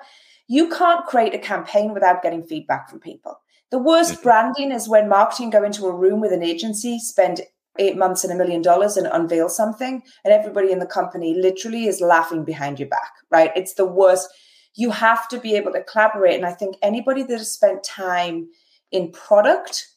you 0.48 0.68
can't 0.68 1.06
create 1.06 1.34
a 1.34 1.38
campaign 1.38 1.92
without 1.92 2.22
getting 2.22 2.44
feedback 2.44 2.88
from 2.88 3.00
people. 3.00 3.40
The 3.70 3.78
worst 3.78 4.14
mm-hmm. 4.14 4.22
branding 4.22 4.70
is 4.70 4.88
when 4.88 5.08
marketing 5.08 5.50
go 5.50 5.64
into 5.64 5.86
a 5.86 5.94
room 5.94 6.20
with 6.20 6.32
an 6.32 6.42
agency, 6.42 6.98
spend 6.98 7.40
eight 7.78 7.96
months 7.96 8.24
and 8.24 8.32
a 8.32 8.36
million 8.36 8.62
dollars 8.62 8.96
and 8.96 9.06
unveil 9.06 9.48
something, 9.48 10.02
and 10.24 10.32
everybody 10.32 10.72
in 10.72 10.78
the 10.78 10.86
company 10.86 11.34
literally 11.34 11.86
is 11.86 12.00
laughing 12.00 12.44
behind 12.44 12.78
your 12.78 12.88
back, 12.88 13.12
right? 13.30 13.50
It's 13.56 13.74
the 13.74 13.84
worst. 13.84 14.28
You 14.74 14.90
have 14.90 15.28
to 15.28 15.40
be 15.40 15.56
able 15.56 15.72
to 15.72 15.82
collaborate. 15.82 16.36
And 16.36 16.46
I 16.46 16.52
think 16.52 16.76
anybody 16.82 17.22
that 17.24 17.38
has 17.38 17.50
spent 17.50 17.82
time 17.82 18.48
in 18.92 19.10
product 19.10 19.88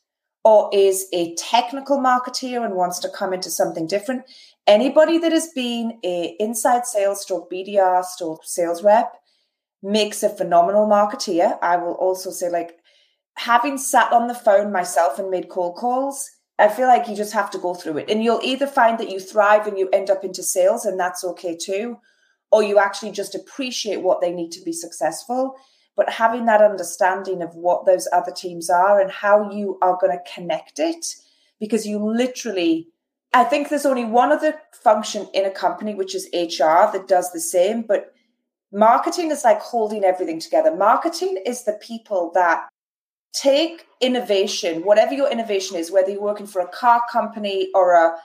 or 0.43 0.69
is 0.73 1.07
a 1.13 1.35
technical 1.35 1.99
marketeer 1.99 2.65
and 2.65 2.75
wants 2.75 2.99
to 2.99 3.09
come 3.09 3.33
into 3.33 3.49
something 3.49 3.87
different, 3.87 4.23
anybody 4.65 5.17
that 5.17 5.31
has 5.31 5.49
been 5.53 5.99
a 6.03 6.35
inside 6.39 6.85
sales 6.85 7.21
store 7.21 7.47
BDR 7.51 8.03
store 8.03 8.39
sales 8.43 8.83
rep 8.83 9.13
makes 9.81 10.23
a 10.23 10.29
phenomenal 10.29 10.87
marketeer. 10.87 11.57
I 11.61 11.77
will 11.77 11.93
also 11.93 12.31
say, 12.31 12.49
like, 12.49 12.77
having 13.37 13.77
sat 13.77 14.11
on 14.11 14.27
the 14.27 14.33
phone 14.33 14.71
myself 14.71 15.19
and 15.19 15.29
made 15.29 15.49
cold 15.49 15.75
calls, 15.75 16.29
I 16.57 16.67
feel 16.67 16.87
like 16.87 17.07
you 17.07 17.15
just 17.15 17.33
have 17.33 17.49
to 17.51 17.57
go 17.57 17.73
through 17.73 17.99
it. 17.99 18.09
And 18.09 18.21
you'll 18.21 18.41
either 18.43 18.67
find 18.67 18.97
that 18.99 19.09
you 19.09 19.19
thrive 19.19 19.65
and 19.65 19.77
you 19.77 19.89
end 19.93 20.09
up 20.09 20.25
into 20.25 20.43
sales, 20.43 20.85
and 20.85 20.99
that's 20.99 21.23
okay 21.23 21.55
too, 21.55 21.97
or 22.51 22.63
you 22.63 22.79
actually 22.79 23.11
just 23.11 23.35
appreciate 23.35 24.01
what 24.01 24.19
they 24.19 24.31
need 24.31 24.51
to 24.51 24.63
be 24.63 24.73
successful. 24.73 25.55
But 25.95 26.09
having 26.09 26.45
that 26.45 26.61
understanding 26.61 27.41
of 27.41 27.55
what 27.55 27.85
those 27.85 28.07
other 28.11 28.31
teams 28.31 28.69
are 28.69 28.99
and 28.99 29.11
how 29.11 29.51
you 29.51 29.77
are 29.81 29.97
going 29.99 30.17
to 30.17 30.33
connect 30.33 30.79
it, 30.79 31.05
because 31.59 31.85
you 31.85 31.97
literally, 31.99 32.87
I 33.33 33.43
think 33.45 33.69
there's 33.69 33.85
only 33.85 34.05
one 34.05 34.31
other 34.31 34.59
function 34.83 35.27
in 35.33 35.45
a 35.45 35.51
company, 35.51 35.95
which 35.95 36.15
is 36.15 36.29
HR, 36.33 36.91
that 36.91 37.07
does 37.07 37.31
the 37.31 37.39
same. 37.39 37.83
But 37.83 38.13
marketing 38.71 39.31
is 39.31 39.43
like 39.43 39.61
holding 39.61 40.03
everything 40.03 40.39
together. 40.39 40.75
Marketing 40.75 41.41
is 41.45 41.63
the 41.63 41.79
people 41.81 42.31
that 42.33 42.67
take 43.33 43.85
innovation, 44.01 44.83
whatever 44.83 45.13
your 45.13 45.31
innovation 45.31 45.77
is, 45.77 45.91
whether 45.91 46.11
you're 46.11 46.21
working 46.21 46.47
for 46.47 46.61
a 46.61 46.67
car 46.67 47.01
company 47.11 47.69
or 47.75 47.93
a 47.93 48.15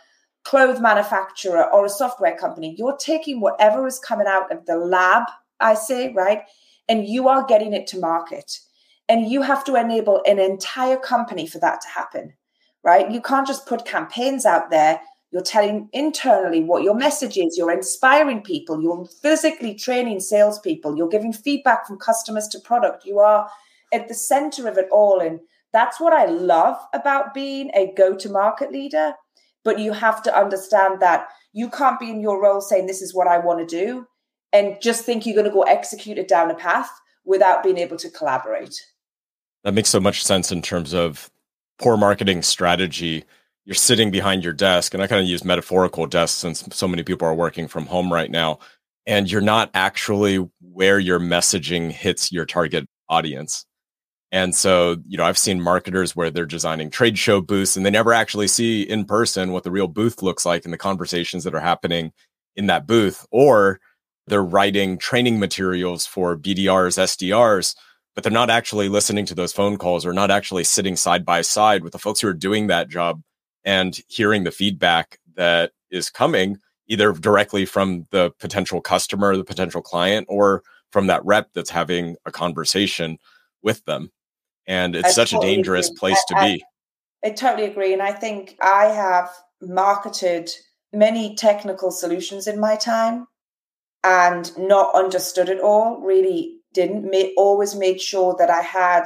clothes 0.44 0.80
manufacturer 0.80 1.64
or 1.72 1.86
a 1.86 1.90
software 1.90 2.36
company, 2.36 2.74
you're 2.78 2.96
taking 2.96 3.40
whatever 3.40 3.86
is 3.86 3.98
coming 3.98 4.26
out 4.26 4.52
of 4.52 4.64
the 4.66 4.76
lab, 4.76 5.24
I 5.60 5.74
say, 5.74 6.12
right? 6.12 6.42
And 6.88 7.06
you 7.06 7.28
are 7.28 7.46
getting 7.46 7.72
it 7.72 7.86
to 7.88 7.98
market. 7.98 8.58
And 9.08 9.30
you 9.30 9.42
have 9.42 9.64
to 9.64 9.76
enable 9.76 10.22
an 10.26 10.38
entire 10.38 10.96
company 10.96 11.46
for 11.46 11.58
that 11.58 11.80
to 11.82 11.88
happen, 11.88 12.34
right? 12.82 13.10
You 13.10 13.20
can't 13.20 13.46
just 13.46 13.66
put 13.66 13.84
campaigns 13.84 14.46
out 14.46 14.70
there 14.70 15.00
you're 15.34 15.42
telling 15.42 15.88
internally 15.92 16.62
what 16.62 16.84
your 16.84 16.94
message 16.94 17.36
is, 17.36 17.58
you're 17.58 17.72
inspiring 17.72 18.40
people, 18.40 18.80
you're 18.80 19.04
physically 19.20 19.74
training 19.74 20.20
salespeople, 20.20 20.96
you're 20.96 21.08
giving 21.08 21.32
feedback 21.32 21.88
from 21.88 21.98
customers 21.98 22.46
to 22.46 22.60
product. 22.60 23.04
You 23.04 23.18
are 23.18 23.50
at 23.92 24.06
the 24.06 24.14
center 24.14 24.68
of 24.68 24.78
it 24.78 24.86
all. 24.92 25.18
And 25.18 25.40
that's 25.72 25.98
what 25.98 26.12
I 26.12 26.26
love 26.26 26.76
about 26.94 27.34
being 27.34 27.72
a 27.74 27.92
go 27.96 28.14
to 28.14 28.28
market 28.28 28.70
leader. 28.70 29.14
But 29.64 29.80
you 29.80 29.92
have 29.92 30.22
to 30.22 30.38
understand 30.38 31.00
that 31.00 31.26
you 31.52 31.68
can't 31.68 31.98
be 31.98 32.10
in 32.10 32.20
your 32.20 32.40
role 32.40 32.60
saying, 32.60 32.86
This 32.86 33.02
is 33.02 33.12
what 33.12 33.26
I 33.26 33.38
want 33.38 33.58
to 33.58 33.66
do, 33.66 34.06
and 34.52 34.76
just 34.80 35.04
think 35.04 35.26
you're 35.26 35.34
going 35.34 35.46
to 35.46 35.50
go 35.50 35.62
execute 35.62 36.18
it 36.18 36.28
down 36.28 36.50
a 36.50 36.54
path 36.54 36.90
without 37.24 37.64
being 37.64 37.78
able 37.78 37.96
to 37.96 38.10
collaborate. 38.10 38.74
That 39.64 39.74
makes 39.74 39.88
so 39.88 39.98
much 39.98 40.22
sense 40.22 40.52
in 40.52 40.62
terms 40.62 40.92
of 40.94 41.30
poor 41.78 41.96
marketing 41.96 42.42
strategy. 42.42 43.24
You're 43.64 43.75
sitting 43.75 44.11
behind 44.11 44.44
your 44.44 44.52
desk, 44.52 44.92
and 44.92 45.02
I 45.02 45.06
kind 45.06 45.23
of 45.23 45.28
use 45.28 45.44
metaphorical 45.44 46.06
desk 46.06 46.38
since 46.38 46.68
so 46.73 46.87
many 46.87 47.02
people 47.02 47.26
are 47.26 47.35
working 47.35 47.66
from 47.66 47.87
home 47.87 48.12
right 48.12 48.30
now, 48.30 48.59
and 49.06 49.30
you're 49.30 49.40
not 49.40 49.71
actually 49.73 50.37
where 50.61 50.99
your 50.99 51.18
messaging 51.18 51.90
hits 51.90 52.30
your 52.30 52.44
target 52.44 52.87
audience. 53.09 53.64
And 54.33 54.54
so, 54.54 54.97
you 55.06 55.16
know, 55.16 55.25
I've 55.25 55.38
seen 55.38 55.61
marketers 55.61 56.16
where 56.16 56.30
they're 56.30 56.44
designing 56.44 56.90
trade 56.90 57.16
show 57.16 57.40
booths 57.40 57.76
and 57.76 57.87
they 57.87 57.90
never 57.90 58.12
actually 58.12 58.49
see 58.49 58.83
in 58.83 59.04
person 59.04 59.52
what 59.52 59.62
the 59.62 59.71
real 59.71 59.87
booth 59.87 60.23
looks 60.23 60.44
like 60.44 60.64
and 60.64 60.75
the 60.75 60.78
conversations 60.78 61.44
that 61.44 61.54
are 61.54 61.61
happening 61.61 62.11
in 62.56 62.66
that 62.66 62.85
booth. 62.85 63.25
Or 63.30 63.78
they're 64.26 64.42
writing 64.42 64.99
training 64.99 65.38
materials 65.38 66.04
for 66.04 66.37
BDRs, 66.37 66.99
SDRs, 66.99 67.76
but 68.14 68.25
they're 68.25 68.33
not 68.33 68.50
actually 68.50 68.88
listening 68.88 69.25
to 69.26 69.37
those 69.37 69.52
phone 69.52 69.76
calls 69.76 70.04
or 70.04 70.12
not 70.12 70.33
actually 70.33 70.64
sitting 70.64 70.97
side 70.97 71.25
by 71.25 71.42
side 71.42 71.85
with 71.85 71.92
the 71.92 71.99
folks 72.00 72.21
who 72.21 72.26
are 72.26 72.35
doing 72.35 72.66
that 72.66 72.88
job 72.88 73.23
and 73.64 73.99
hearing 74.09 74.44
the 74.44 74.50
feedback 74.50 75.18
that 75.37 75.73
is 75.90 76.11
coming 76.11 76.59
either 76.87 77.12
directly 77.12 77.64
from 77.64 78.06
the 78.11 78.30
potential 78.38 78.80
customer, 78.80 79.37
the 79.37 79.44
potential 79.44 79.80
client, 79.80 80.26
or 80.28 80.62
from 80.90 81.06
that 81.06 81.25
rep 81.25 81.49
that's 81.54 81.71
having 81.71 82.16
a 82.26 82.30
conversation 82.30 83.18
with 83.62 83.85
them 83.85 84.11
and 84.66 84.94
it's 84.97 85.09
I 85.09 85.11
such 85.11 85.30
totally 85.30 85.52
a 85.52 85.56
dangerous 85.56 85.88
agree. 85.88 85.99
place 85.99 86.25
to 86.28 86.37
I, 86.37 86.44
be. 86.44 86.64
I, 87.25 87.28
I 87.28 87.30
totally 87.30 87.68
agree, 87.68 87.92
and 87.92 88.02
I 88.02 88.12
think 88.12 88.56
I 88.62 88.87
have 88.87 89.30
marketed 89.61 90.50
many 90.92 91.35
technical 91.35 91.90
solutions 91.90 92.47
in 92.47 92.61
my 92.61 92.76
time 92.76 93.26
and 94.02 94.56
not 94.59 94.94
understood 94.94 95.49
it 95.49 95.61
all. 95.61 96.00
Really 96.00 96.59
didn't. 96.73 97.09
May, 97.09 97.33
always 97.37 97.75
made 97.75 98.00
sure 98.00 98.35
that 98.38 98.50
I 98.50 98.62
had 98.62 99.04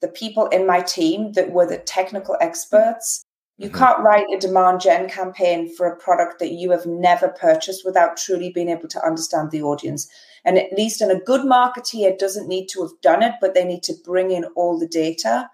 the 0.00 0.08
people 0.08 0.46
in 0.46 0.66
my 0.66 0.80
team 0.80 1.32
that 1.32 1.50
were 1.50 1.66
the 1.66 1.78
technical 1.78 2.36
experts. 2.40 3.24
You 3.62 3.68
mm-hmm. 3.68 3.78
can't 3.78 4.00
write 4.00 4.26
a 4.34 4.40
demand 4.40 4.80
gen 4.80 5.08
campaign 5.08 5.72
for 5.72 5.86
a 5.86 5.96
product 5.96 6.40
that 6.40 6.50
you 6.50 6.72
have 6.72 6.84
never 6.84 7.28
purchased 7.28 7.84
without 7.84 8.16
truly 8.16 8.50
being 8.50 8.68
able 8.68 8.88
to 8.88 9.06
understand 9.06 9.52
the 9.52 9.62
audience. 9.62 10.08
And 10.44 10.58
at 10.58 10.72
least 10.72 11.00
in 11.00 11.12
a 11.12 11.20
good 11.20 11.42
marketeer 11.42 12.18
doesn't 12.18 12.48
need 12.48 12.66
to 12.70 12.82
have 12.82 13.00
done 13.02 13.22
it, 13.22 13.34
but 13.40 13.54
they 13.54 13.64
need 13.64 13.84
to 13.84 13.94
bring 14.04 14.32
in 14.32 14.46
all 14.56 14.80
the 14.80 14.88
data. 14.88 15.48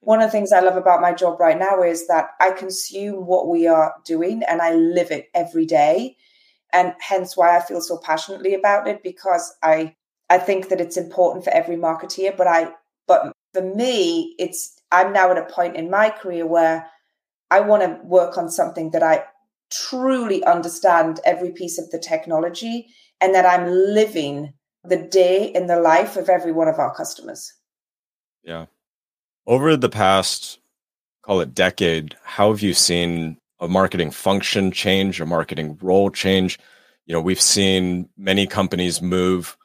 One 0.00 0.22
of 0.22 0.28
the 0.28 0.32
things 0.32 0.52
I 0.52 0.60
love 0.60 0.76
about 0.76 1.02
my 1.02 1.12
job 1.12 1.38
right 1.38 1.58
now 1.58 1.82
is 1.82 2.06
that 2.06 2.30
I 2.40 2.52
consume 2.52 3.26
what 3.26 3.46
we 3.46 3.66
are 3.66 3.92
doing 4.06 4.42
and 4.48 4.62
I 4.62 4.72
live 4.72 5.10
it 5.10 5.28
every 5.34 5.66
day. 5.66 6.16
And 6.72 6.94
hence 6.98 7.36
why 7.36 7.58
I 7.58 7.60
feel 7.60 7.82
so 7.82 7.98
passionately 7.98 8.54
about 8.54 8.88
it 8.88 9.02
because 9.02 9.54
I 9.62 9.96
I 10.30 10.38
think 10.38 10.68
that 10.70 10.80
it's 10.80 10.96
important 10.96 11.44
for 11.44 11.50
every 11.50 11.76
marketeer, 11.76 12.34
but 12.34 12.46
I 12.46 12.72
but 13.06 13.32
for 13.52 13.60
me, 13.60 14.34
it's 14.38 14.80
I'm 14.90 15.12
now 15.12 15.30
at 15.30 15.36
a 15.36 15.52
point 15.52 15.76
in 15.76 15.90
my 15.90 16.08
career 16.08 16.46
where 16.46 16.86
I 17.50 17.60
want 17.60 17.82
to 17.82 17.98
work 18.04 18.38
on 18.38 18.50
something 18.50 18.90
that 18.90 19.02
I 19.02 19.24
truly 19.70 20.44
understand 20.44 21.20
every 21.24 21.52
piece 21.52 21.78
of 21.78 21.90
the 21.90 21.98
technology 21.98 22.88
and 23.20 23.34
that 23.34 23.46
I'm 23.46 23.66
living 23.68 24.52
the 24.84 24.96
day 24.96 25.44
in 25.46 25.66
the 25.66 25.78
life 25.78 26.16
of 26.16 26.28
every 26.28 26.52
one 26.52 26.68
of 26.68 26.78
our 26.78 26.94
customers. 26.94 27.52
Yeah. 28.42 28.66
Over 29.46 29.76
the 29.76 29.88
past, 29.88 30.58
call 31.22 31.40
it 31.40 31.54
decade, 31.54 32.16
how 32.22 32.50
have 32.50 32.62
you 32.62 32.74
seen 32.74 33.36
a 33.60 33.68
marketing 33.68 34.10
function 34.10 34.72
change, 34.72 35.20
a 35.20 35.26
marketing 35.26 35.78
role 35.82 36.10
change? 36.10 36.58
You 37.06 37.14
know, 37.14 37.20
we've 37.20 37.40
seen 37.40 38.08
many 38.16 38.46
companies 38.46 39.02
move 39.02 39.56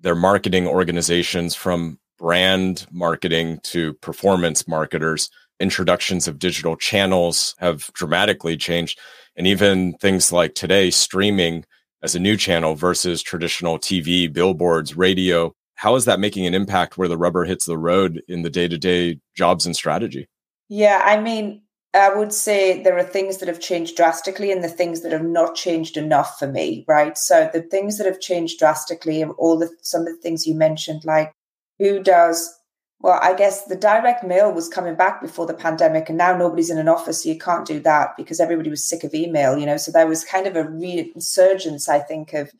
their 0.00 0.14
marketing 0.14 0.66
organizations 0.66 1.54
from 1.54 1.98
brand 2.18 2.86
marketing 2.90 3.60
to 3.62 3.94
performance 3.94 4.66
marketers. 4.66 5.30
Introductions 5.60 6.28
of 6.28 6.38
digital 6.38 6.76
channels 6.76 7.54
have 7.58 7.90
dramatically 7.94 8.56
changed. 8.56 8.98
And 9.36 9.46
even 9.46 9.94
things 9.94 10.32
like 10.32 10.54
today, 10.54 10.90
streaming 10.90 11.64
as 12.02 12.14
a 12.14 12.20
new 12.20 12.36
channel 12.36 12.74
versus 12.74 13.22
traditional 13.22 13.78
TV, 13.78 14.32
billboards, 14.32 14.96
radio. 14.96 15.52
How 15.74 15.94
is 15.94 16.04
that 16.06 16.20
making 16.20 16.46
an 16.46 16.54
impact 16.54 16.98
where 16.98 17.08
the 17.08 17.18
rubber 17.18 17.44
hits 17.44 17.64
the 17.64 17.78
road 17.78 18.22
in 18.28 18.42
the 18.42 18.50
day 18.50 18.68
to 18.68 18.78
day 18.78 19.20
jobs 19.36 19.66
and 19.66 19.74
strategy? 19.74 20.28
Yeah, 20.68 21.00
I 21.04 21.20
mean, 21.20 21.62
I 21.94 22.14
would 22.14 22.32
say 22.32 22.82
there 22.82 22.98
are 22.98 23.04
things 23.04 23.38
that 23.38 23.48
have 23.48 23.60
changed 23.60 23.96
drastically 23.96 24.52
and 24.52 24.62
the 24.62 24.68
things 24.68 25.00
that 25.02 25.12
have 25.12 25.24
not 25.24 25.54
changed 25.54 25.96
enough 25.96 26.38
for 26.38 26.46
me, 26.46 26.84
right? 26.86 27.16
So 27.16 27.48
the 27.52 27.62
things 27.62 27.96
that 27.98 28.06
have 28.06 28.20
changed 28.20 28.58
drastically 28.58 29.22
are 29.22 29.30
all 29.32 29.58
the 29.58 29.70
some 29.82 30.02
of 30.02 30.08
the 30.08 30.20
things 30.20 30.46
you 30.46 30.54
mentioned, 30.54 31.04
like 31.04 31.32
who 31.78 32.02
does 32.02 32.54
well, 33.00 33.18
I 33.22 33.34
guess 33.34 33.64
the 33.64 33.76
direct 33.76 34.24
mail 34.24 34.52
was 34.52 34.68
coming 34.68 34.96
back 34.96 35.22
before 35.22 35.46
the 35.46 35.54
pandemic, 35.54 36.08
and 36.08 36.18
now 36.18 36.36
nobody's 36.36 36.70
in 36.70 36.78
an 36.78 36.88
office, 36.88 37.22
so 37.22 37.28
you 37.28 37.38
can't 37.38 37.66
do 37.66 37.78
that 37.80 38.16
because 38.16 38.40
everybody 38.40 38.70
was 38.70 38.84
sick 38.84 39.04
of 39.04 39.14
email, 39.14 39.56
you 39.56 39.66
know. 39.66 39.76
So 39.76 39.92
there 39.92 40.06
was 40.06 40.24
kind 40.24 40.46
of 40.46 40.56
a 40.56 40.64
resurgence, 40.64 41.88
I 41.88 42.00
think, 42.00 42.32
of 42.32 42.50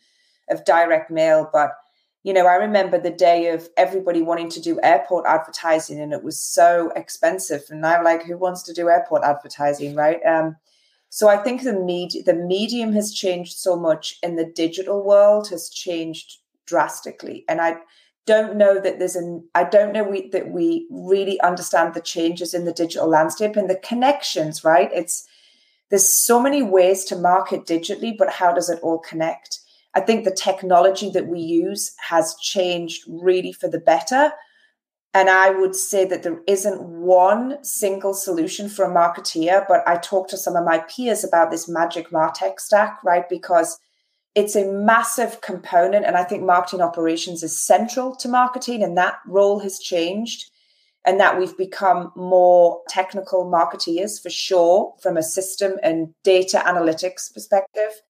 of 0.49 0.65
direct 0.65 1.11
mail. 1.11 1.51
But 1.53 1.73
you 2.23 2.33
know, 2.33 2.47
I 2.47 2.55
remember 2.55 3.01
the 3.01 3.11
day 3.11 3.49
of 3.49 3.69
everybody 3.77 4.23
wanting 4.23 4.51
to 4.51 4.61
do 4.61 4.79
airport 4.83 5.27
advertising, 5.27 6.01
and 6.01 6.13
it 6.13 6.23
was 6.23 6.39
so 6.39 6.93
expensive. 6.95 7.63
And 7.71 7.85
I'm 7.85 8.05
like, 8.05 8.23
who 8.23 8.37
wants 8.37 8.63
to 8.65 8.73
do 8.73 8.89
airport 8.89 9.25
advertising, 9.25 9.97
right? 9.97 10.25
Um, 10.25 10.57
so 11.11 11.29
I 11.29 11.39
think 11.39 11.63
the 11.63 11.73
med- 11.73 12.27
the 12.27 12.35
medium 12.35 12.93
has 12.93 13.13
changed 13.13 13.57
so 13.57 13.75
much, 13.75 14.19
and 14.23 14.39
the 14.39 14.47
digital 14.47 15.03
world 15.03 15.49
has 15.49 15.69
changed 15.69 16.39
drastically. 16.65 17.45
And 17.49 17.61
I 17.61 17.79
don't 18.29 18.57
know 18.57 18.79
that 18.79 18.99
there's 18.99 19.17
an 19.17 19.49
I 19.55 19.65
don't 19.65 19.95
know 19.95 20.05
we, 20.05 20.29
that 20.29 20.51
we 20.51 20.87
really 20.91 21.41
understand 21.41 21.95
the 21.95 22.03
changes 22.03 22.53
in 22.53 22.67
the 22.67 22.73
digital 22.75 23.09
landscape 23.09 23.57
and 23.57 23.71
the 23.71 23.81
connections, 23.83 24.63
right? 24.63 24.91
It's 24.93 25.27
there's 25.89 26.15
so 26.15 26.39
many 26.39 26.63
ways 26.63 27.07
to 27.07 27.17
market 27.17 27.65
digitally, 27.65 28.13
but 28.17 28.35
how 28.35 28.53
does 28.53 28.69
it 28.69 28.81
all 28.83 28.99
connect? 28.99 29.61
I 29.95 30.01
think 30.01 30.25
the 30.25 30.43
technology 30.49 31.09
that 31.11 31.27
we 31.27 31.41
use 31.41 31.95
has 32.11 32.37
changed 32.37 33.05
really 33.09 33.53
for 33.53 33.69
the 33.69 33.81
better. 33.81 34.33
And 35.15 35.31
I 35.31 35.49
would 35.49 35.75
say 35.75 36.05
that 36.05 36.23
there 36.23 36.43
isn't 36.47 36.83
one 36.83 37.65
single 37.65 38.13
solution 38.13 38.69
for 38.69 38.85
a 38.85 38.95
marketeer, 38.95 39.65
but 39.67 39.81
I 39.89 39.97
talk 39.97 40.29
to 40.29 40.37
some 40.37 40.55
of 40.55 40.67
my 40.67 40.81
peers 40.81 41.25
about 41.25 41.51
this 41.51 41.67
magic 41.67 42.11
Martech 42.11 42.61
stack, 42.61 42.99
right? 43.03 43.27
Because 43.27 43.81
it's 44.35 44.57
a 44.57 44.71
massive 44.71 45.41
component. 45.41 46.05
And 46.05 46.17
I 46.17 46.25
think 46.25 46.43
marketing 46.43 46.81
operations 46.81 47.43
is 47.43 47.61
central 47.61 48.15
to 48.17 48.29
marketing, 48.29 48.83
and 48.83 48.97
that 48.97 49.19
role 49.27 49.61
has 49.61 49.79
changed. 49.79 50.51
And 51.07 51.21
that 51.21 51.39
we've 51.39 51.57
become 51.57 52.13
more 52.17 52.83
technical 52.89 53.47
marketeers 53.47 54.21
for 54.21 54.29
sure 54.29 54.95
from 55.01 55.17
a 55.17 55.23
system 55.23 55.79
and 55.83 56.13
data 56.23 56.63
analytics 56.67 57.33
perspective. 57.33 58.03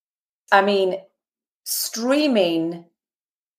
I 0.50 0.62
mean, 0.62 0.96
streaming, 1.64 2.86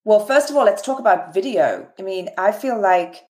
well, 0.04 0.26
first 0.26 0.50
of 0.50 0.58
all, 0.58 0.66
let's 0.66 0.82
talk 0.82 1.00
about 1.00 1.34
video. 1.34 1.88
I 1.98 2.02
mean, 2.02 2.30
I 2.38 2.52
feel 2.52 2.82
like 2.82 3.28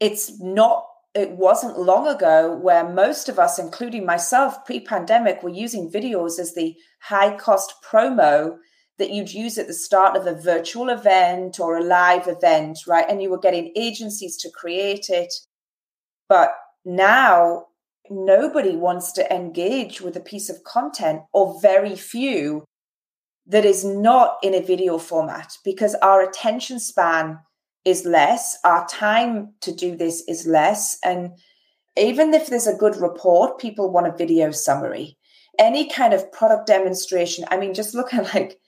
it's 0.00 0.40
not 0.40 0.86
it 1.16 1.32
wasn't 1.32 1.78
long 1.78 2.06
ago 2.06 2.54
where 2.54 2.88
most 2.88 3.28
of 3.28 3.38
us, 3.38 3.58
including 3.58 4.04
myself, 4.04 4.64
pre 4.64 4.80
pandemic, 4.80 5.42
were 5.42 5.50
using 5.50 5.90
videos 5.90 6.38
as 6.38 6.54
the 6.54 6.76
high 7.00 7.36
cost 7.36 7.74
promo 7.82 8.58
that 8.98 9.10
you'd 9.10 9.32
use 9.32 9.58
at 9.58 9.66
the 9.66 9.74
start 9.74 10.16
of 10.16 10.26
a 10.26 10.40
virtual 10.40 10.88
event 10.88 11.58
or 11.58 11.76
a 11.76 11.84
live 11.84 12.28
event, 12.28 12.78
right? 12.86 13.06
And 13.08 13.22
you 13.22 13.30
were 13.30 13.38
getting 13.38 13.72
agencies 13.76 14.36
to 14.38 14.50
create 14.50 15.06
it. 15.08 15.32
But 16.28 16.52
now 16.84 17.66
nobody 18.10 18.76
wants 18.76 19.12
to 19.12 19.34
engage 19.34 20.00
with 20.00 20.16
a 20.16 20.20
piece 20.20 20.48
of 20.48 20.64
content, 20.64 21.22
or 21.32 21.60
very 21.60 21.96
few, 21.96 22.64
that 23.46 23.64
is 23.64 23.84
not 23.84 24.36
in 24.42 24.54
a 24.54 24.62
video 24.62 24.98
format 24.98 25.52
because 25.64 25.94
our 25.96 26.20
attention 26.20 26.80
span 26.80 27.38
is 27.86 28.04
less. 28.04 28.58
Our 28.64 28.86
time 28.88 29.54
to 29.62 29.72
do 29.72 29.96
this 29.96 30.22
is 30.28 30.46
less. 30.46 30.98
And 31.04 31.30
even 31.96 32.34
if 32.34 32.48
there's 32.48 32.66
a 32.66 32.74
good 32.74 32.96
report, 32.96 33.58
people 33.58 33.90
want 33.90 34.08
a 34.08 34.16
video 34.16 34.50
summary. 34.50 35.16
Any 35.58 35.88
kind 35.88 36.12
of 36.12 36.30
product 36.32 36.66
demonstration. 36.66 37.46
I 37.50 37.56
mean, 37.56 37.72
just 37.72 37.94
look 37.94 38.12
at 38.12 38.34
like, 38.34 38.58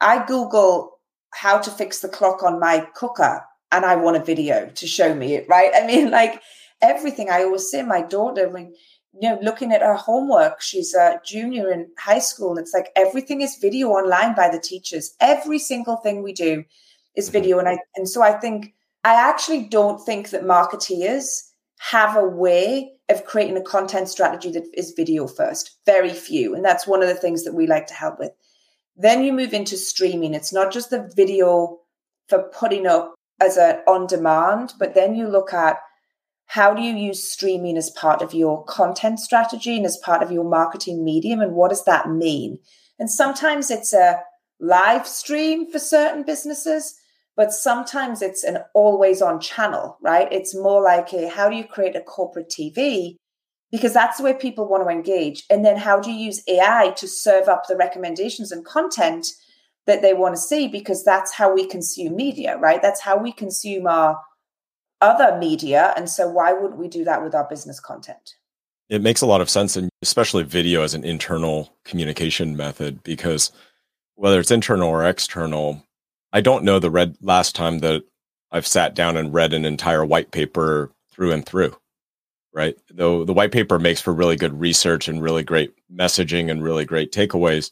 I 0.00 0.24
Google 0.24 0.98
how 1.34 1.58
to 1.58 1.70
fix 1.70 1.98
the 1.98 2.08
clock 2.08 2.42
on 2.42 2.60
my 2.60 2.86
cooker 2.94 3.42
and 3.72 3.84
I 3.84 3.96
want 3.96 4.16
a 4.16 4.24
video 4.24 4.70
to 4.70 4.86
show 4.86 5.14
me 5.14 5.34
it, 5.34 5.46
right? 5.48 5.72
I 5.74 5.86
mean, 5.86 6.10
like 6.10 6.40
everything 6.80 7.28
I 7.28 7.42
always 7.42 7.70
say, 7.70 7.82
my 7.82 8.02
daughter, 8.02 8.48
when 8.48 8.72
you 9.20 9.28
know, 9.28 9.38
looking 9.42 9.72
at 9.72 9.82
her 9.82 9.96
homework, 9.96 10.62
she's 10.62 10.94
a 10.94 11.20
junior 11.24 11.72
in 11.72 11.88
high 11.98 12.20
school, 12.20 12.50
and 12.50 12.60
it's 12.60 12.72
like 12.72 12.90
everything 12.94 13.40
is 13.40 13.56
video 13.60 13.88
online 13.88 14.36
by 14.36 14.48
the 14.48 14.60
teachers. 14.60 15.16
Every 15.20 15.58
single 15.58 15.96
thing 15.96 16.22
we 16.22 16.32
do 16.32 16.64
is 17.16 17.26
mm-hmm. 17.26 17.32
video. 17.32 17.58
And 17.58 17.68
I 17.68 17.78
and 17.96 18.08
so 18.08 18.22
I 18.22 18.32
think 18.32 18.74
I 19.04 19.14
actually 19.14 19.64
don't 19.64 20.04
think 20.04 20.30
that 20.30 20.42
marketeers 20.44 21.26
have 21.78 22.16
a 22.16 22.26
way 22.26 22.92
of 23.08 23.24
creating 23.24 23.56
a 23.56 23.62
content 23.62 24.08
strategy 24.08 24.50
that 24.52 24.64
is 24.74 24.92
video 24.96 25.26
first. 25.26 25.78
Very 25.86 26.12
few. 26.12 26.54
And 26.54 26.64
that's 26.64 26.86
one 26.86 27.02
of 27.02 27.08
the 27.08 27.14
things 27.14 27.44
that 27.44 27.54
we 27.54 27.66
like 27.66 27.86
to 27.86 27.94
help 27.94 28.18
with. 28.18 28.32
Then 28.96 29.24
you 29.24 29.32
move 29.32 29.54
into 29.54 29.76
streaming. 29.76 30.34
It's 30.34 30.52
not 30.52 30.72
just 30.72 30.90
the 30.90 31.10
video 31.16 31.78
for 32.28 32.42
putting 32.42 32.86
up 32.86 33.14
as 33.40 33.56
an 33.56 33.80
on 33.86 34.06
demand, 34.06 34.74
but 34.78 34.94
then 34.94 35.14
you 35.14 35.26
look 35.26 35.54
at 35.54 35.78
how 36.50 36.74
do 36.74 36.82
you 36.82 36.96
use 36.96 37.22
streaming 37.22 37.76
as 37.76 37.90
part 37.90 38.22
of 38.22 38.34
your 38.34 38.64
content 38.64 39.20
strategy 39.20 39.76
and 39.76 39.86
as 39.86 39.96
part 39.98 40.20
of 40.20 40.32
your 40.32 40.42
marketing 40.42 41.04
medium 41.04 41.40
and 41.40 41.52
what 41.52 41.68
does 41.68 41.84
that 41.84 42.10
mean 42.10 42.58
and 42.98 43.08
sometimes 43.08 43.70
it's 43.70 43.92
a 43.92 44.20
live 44.58 45.06
stream 45.06 45.70
for 45.70 45.78
certain 45.78 46.24
businesses 46.24 46.99
but 47.36 47.52
sometimes 47.52 48.22
it's 48.22 48.44
an 48.44 48.58
always 48.74 49.22
on 49.22 49.40
channel 49.40 49.98
right? 50.02 50.28
It's 50.32 50.54
more 50.54 50.82
like 50.82 51.12
a 51.12 51.28
how 51.28 51.48
do 51.48 51.56
you 51.56 51.64
create 51.64 51.96
a 51.96 52.00
corporate 52.00 52.50
tv 52.50 53.16
because 53.70 53.92
that's 53.92 54.20
where 54.20 54.34
people 54.34 54.68
want 54.68 54.82
to 54.82 54.90
engage. 54.90 55.44
And 55.48 55.64
then 55.64 55.76
how 55.76 56.00
do 56.00 56.10
you 56.10 56.18
use 56.26 56.42
ai 56.48 56.90
to 56.96 57.06
serve 57.06 57.48
up 57.48 57.66
the 57.68 57.76
recommendations 57.76 58.50
and 58.50 58.64
content 58.64 59.28
that 59.86 60.02
they 60.02 60.12
want 60.12 60.34
to 60.34 60.40
see? 60.40 60.68
Because 60.68 61.04
that's 61.04 61.32
how 61.32 61.54
we 61.54 61.66
consume 61.66 62.16
media 62.16 62.58
right? 62.58 62.82
That's 62.82 63.00
how 63.00 63.16
we 63.16 63.32
consume 63.32 63.86
our 63.86 64.20
other 65.00 65.38
media. 65.38 65.92
And 65.96 66.08
so, 66.08 66.28
why 66.28 66.52
wouldn't 66.52 66.80
we 66.80 66.88
do 66.88 67.04
that 67.04 67.22
with 67.22 67.34
our 67.34 67.48
business 67.48 67.80
content? 67.80 68.34
It 68.88 69.02
makes 69.02 69.20
a 69.20 69.26
lot 69.26 69.40
of 69.40 69.48
sense, 69.48 69.76
and 69.76 69.88
especially 70.02 70.42
video 70.42 70.82
as 70.82 70.94
an 70.94 71.04
internal 71.04 71.72
communication 71.84 72.56
method, 72.56 73.02
because 73.04 73.52
whether 74.16 74.40
it's 74.40 74.50
internal 74.50 74.88
or 74.88 75.04
external, 75.04 75.84
I 76.32 76.40
don't 76.40 76.64
know 76.64 76.78
the 76.78 76.90
red 76.90 77.16
last 77.20 77.54
time 77.54 77.78
that 77.80 78.02
I've 78.52 78.66
sat 78.66 78.94
down 78.94 79.16
and 79.16 79.32
read 79.32 79.52
an 79.52 79.64
entire 79.64 80.04
white 80.04 80.30
paper 80.30 80.90
through 81.10 81.32
and 81.32 81.44
through. 81.44 81.76
Right. 82.52 82.76
Though 82.92 83.24
the 83.24 83.32
white 83.32 83.52
paper 83.52 83.78
makes 83.78 84.00
for 84.00 84.12
really 84.12 84.34
good 84.34 84.58
research 84.58 85.06
and 85.06 85.22
really 85.22 85.44
great 85.44 85.72
messaging 85.94 86.50
and 86.50 86.62
really 86.62 86.84
great 86.84 87.12
takeaways, 87.12 87.70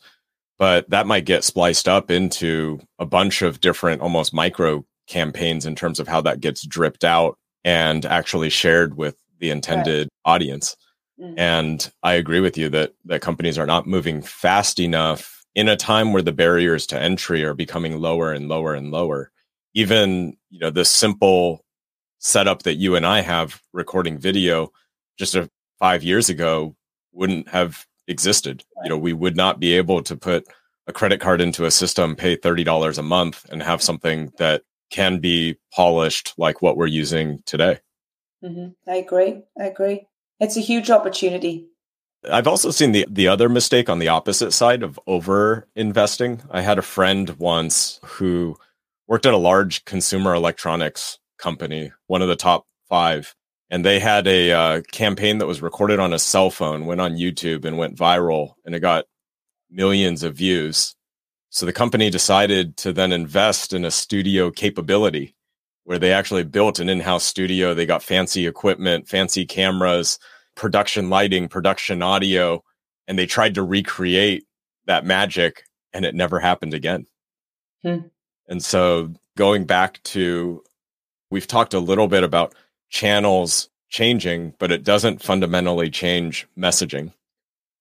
but 0.57 0.89
that 0.91 1.07
might 1.07 1.25
get 1.25 1.43
spliced 1.43 1.89
up 1.89 2.11
into 2.11 2.81
a 2.99 3.07
bunch 3.07 3.43
of 3.43 3.61
different, 3.61 4.03
almost 4.03 4.33
micro 4.33 4.85
campaigns 5.09 5.67
in 5.67 5.75
terms 5.75 5.99
of 5.99 6.07
how 6.07 6.21
that 6.21 6.41
gets 6.41 6.65
dripped 6.65 7.03
out 7.03 7.39
and 7.65 8.05
actually 8.05 8.51
shared 8.51 8.97
with 8.97 9.17
the 9.41 9.51
intended 9.51 10.09
right. 10.27 10.33
audience. 10.33 10.77
Mm-hmm. 11.21 11.39
And 11.39 11.93
I 12.03 12.15
agree 12.15 12.41
with 12.41 12.57
you 12.57 12.69
that 12.71 12.95
that 13.07 13.21
companies 13.21 13.59
are 13.59 13.67
not 13.67 13.87
moving 13.87 14.23
fast 14.23 14.79
enough 14.79 15.38
in 15.55 15.69
a 15.69 15.77
time 15.77 16.13
where 16.13 16.23
the 16.23 16.33
barriers 16.33 16.87
to 16.87 17.01
entry 17.01 17.45
are 17.45 17.55
becoming 17.55 17.99
lower 17.99 18.33
and 18.33 18.49
lower 18.49 18.75
and 18.75 18.91
lower. 18.91 19.31
Even, 19.75 20.37
you 20.51 20.59
know, 20.59 20.71
the 20.71 20.85
simple 20.85 21.65
setup 22.19 22.65
that 22.65 22.75
you 22.75 22.97
and 22.97 23.07
I 23.07 23.21
have 23.21 23.61
recording 23.73 24.19
video 24.19 24.73
just 25.19 25.35
a, 25.35 25.51
5 25.79 26.03
years 26.03 26.29
ago 26.29 26.75
wouldn't 27.13 27.49
have 27.49 27.87
existed. 28.09 28.65
You 28.83 28.91
know, 28.91 28.99
we 28.99 29.13
would 29.13 29.37
not 29.37 29.61
be 29.61 29.75
able 29.75 30.03
to 30.03 30.17
put 30.17 30.47
a 30.87 30.93
credit 30.93 31.21
card 31.21 31.41
into 31.41 31.67
a 31.67 31.71
system, 31.71 32.17
pay 32.17 32.37
$30 32.37 32.99
a 32.99 33.03
month 33.03 33.47
and 33.51 33.63
have 33.63 33.83
something 33.83 34.33
that 34.39 34.63
can 34.91 35.19
be 35.21 35.57
polished 35.73 36.35
like 36.39 36.63
what 36.63 36.77
we're 36.77 36.87
using 36.87 37.43
today. 37.45 37.79
Mm-hmm. 38.43 38.91
I 38.91 38.97
agree. 38.97 39.43
I 39.61 39.65
agree. 39.65 40.07
It's 40.41 40.57
a 40.57 40.61
huge 40.61 40.91
opportunity. 40.91 41.69
I've 42.31 42.49
also 42.49 42.71
seen 42.71 42.93
the 42.93 43.07
the 43.09 43.29
other 43.29 43.49
mistake 43.49 43.89
on 43.89 43.99
the 43.99 44.09
opposite 44.09 44.53
side 44.53 44.83
of 44.83 44.99
over 45.07 45.69
investing. 45.77 46.43
I 46.51 46.63
had 46.63 46.79
a 46.79 46.83
friend 46.83 47.31
once 47.39 48.01
who 48.05 48.57
worked 49.07 49.27
at 49.27 49.35
a 49.35 49.39
large 49.39 49.85
consumer 49.85 50.35
electronics 50.35 51.19
company, 51.39 51.93
one 52.07 52.23
of 52.23 52.29
the 52.29 52.37
top 52.37 52.67
five, 52.89 53.35
and 53.71 53.85
they 53.85 54.01
had 54.01 54.27
a 54.27 54.53
uh, 54.53 54.81
campaign 54.93 55.39
that 55.39 55.47
was 55.47 55.63
recorded 55.63 56.01
on 56.01 56.13
a 56.13 56.19
cell 56.19 56.51
phone, 56.51 56.87
went 56.87 57.01
on 57.01 57.17
YouTube, 57.17 57.65
and 57.65 57.79
went 57.79 57.97
viral, 57.97 58.55
and 58.65 58.75
it 58.75 58.81
got 58.81 59.05
millions 59.71 60.23
of 60.23 60.35
views. 60.35 60.97
So 61.51 61.67
the 61.67 61.73
company 61.73 62.11
decided 62.11 62.77
to 62.79 62.93
then 62.93 63.13
invest 63.13 63.73
in 63.73 63.85
a 63.85 63.91
studio 63.91 64.51
capability 64.51 65.35
where 65.85 65.99
they 65.99 66.13
actually 66.13 66.45
built 66.45 66.79
an 66.79 66.91
in-house 66.91 67.25
studio. 67.25 67.73
They 67.73 67.87
got 67.87 68.03
fancy 68.03 68.47
equipment, 68.47 69.09
fancy 69.09 69.47
cameras, 69.47 70.19
production 70.59 71.09
lighting, 71.09 71.49
production 71.49 72.03
audio, 72.03 72.63
and 73.07 73.19
they 73.19 73.27
tried 73.27 73.55
to 73.55 73.63
recreate 73.63 74.45
that 74.87 75.07
magic 75.07 75.63
and 75.95 76.05
it 76.05 76.15
never 76.15 76.39
happened 76.41 76.75
again. 76.75 77.07
Hmm. 77.83 78.09
And 78.49 78.63
so 78.63 79.15
going 79.37 79.65
back 79.65 80.03
to 80.03 80.63
we've 81.31 81.47
talked 81.47 81.75
a 81.75 81.79
little 81.79 82.09
bit 82.09 82.25
about 82.25 82.55
channels 82.91 83.71
changing, 83.89 84.55
but 84.59 84.73
it 84.73 84.83
doesn't 84.83 85.23
fundamentally 85.23 85.91
change 85.91 86.47
messaging 86.59 87.13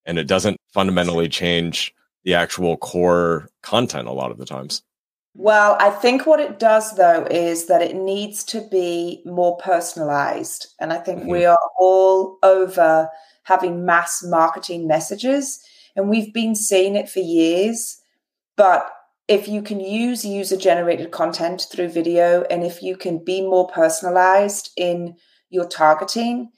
and 0.05 0.19
it 0.19 0.27
doesn't 0.27 0.57
fundamentally 0.73 1.27
change 1.27 1.93
the 2.23 2.35
actual 2.35 2.77
core 2.77 3.49
content 3.63 4.07
a 4.07 4.11
lot 4.11 4.31
of 4.31 4.37
the 4.37 4.45
times. 4.45 4.83
Well, 5.39 5.77
I 5.79 5.91
think 5.91 6.25
what 6.25 6.39
it 6.39 6.57
does 6.57 6.95
though 6.95 7.27
is 7.29 7.67
that 7.67 7.83
it 7.83 7.95
needs 7.95 8.43
to 8.45 8.67
be 8.71 9.21
more 9.23 9.55
personalized. 9.57 10.73
And 10.79 10.91
I 10.91 10.97
think 10.97 11.19
mm-hmm. 11.19 11.31
we 11.31 11.45
are 11.45 11.59
all 11.79 12.39
over 12.41 13.07
having 13.43 13.85
mass 13.85 14.23
marketing 14.23 14.87
messages, 14.87 15.63
and 15.95 16.09
we've 16.09 16.33
been 16.33 16.55
seeing 16.55 16.95
it 16.95 17.07
for 17.07 17.19
years. 17.19 18.01
But 18.55 18.91
if 19.27 19.47
you 19.47 19.61
can 19.61 19.79
use 19.79 20.25
user 20.25 20.57
generated 20.57 21.11
content 21.11 21.67
through 21.71 21.89
video, 21.89 22.41
and 22.49 22.63
if 22.63 22.81
you 22.81 22.97
can 22.97 23.23
be 23.23 23.41
more 23.41 23.67
personalized 23.67 24.71
in 24.75 25.15
your 25.49 25.67
targeting, 25.67 26.49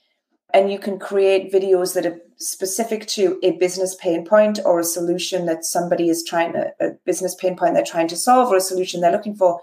and 0.53 0.71
you 0.71 0.79
can 0.79 0.97
create 0.99 1.51
videos 1.51 1.93
that 1.95 2.05
are 2.05 2.21
specific 2.39 3.05
to 3.05 3.37
a 3.43 3.51
business 3.51 3.95
pain 3.95 4.25
point 4.25 4.59
or 4.63 4.79
a 4.79 4.83
solution 4.83 5.45
that 5.45 5.65
somebody 5.65 6.09
is 6.09 6.23
trying 6.23 6.53
to, 6.53 6.73
a 6.79 6.91
business 7.05 7.35
pain 7.35 7.55
point 7.55 7.73
they're 7.73 7.83
trying 7.83 8.07
to 8.07 8.15
solve 8.15 8.49
or 8.49 8.55
a 8.55 8.61
solution 8.61 9.01
they're 9.01 9.11
looking 9.11 9.35
for, 9.35 9.61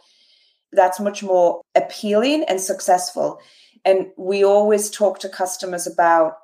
that's 0.72 1.00
much 1.00 1.22
more 1.22 1.62
appealing 1.74 2.44
and 2.44 2.60
successful. 2.60 3.40
And 3.84 4.08
we 4.16 4.44
always 4.44 4.90
talk 4.90 5.20
to 5.20 5.28
customers 5.28 5.86
about 5.86 6.34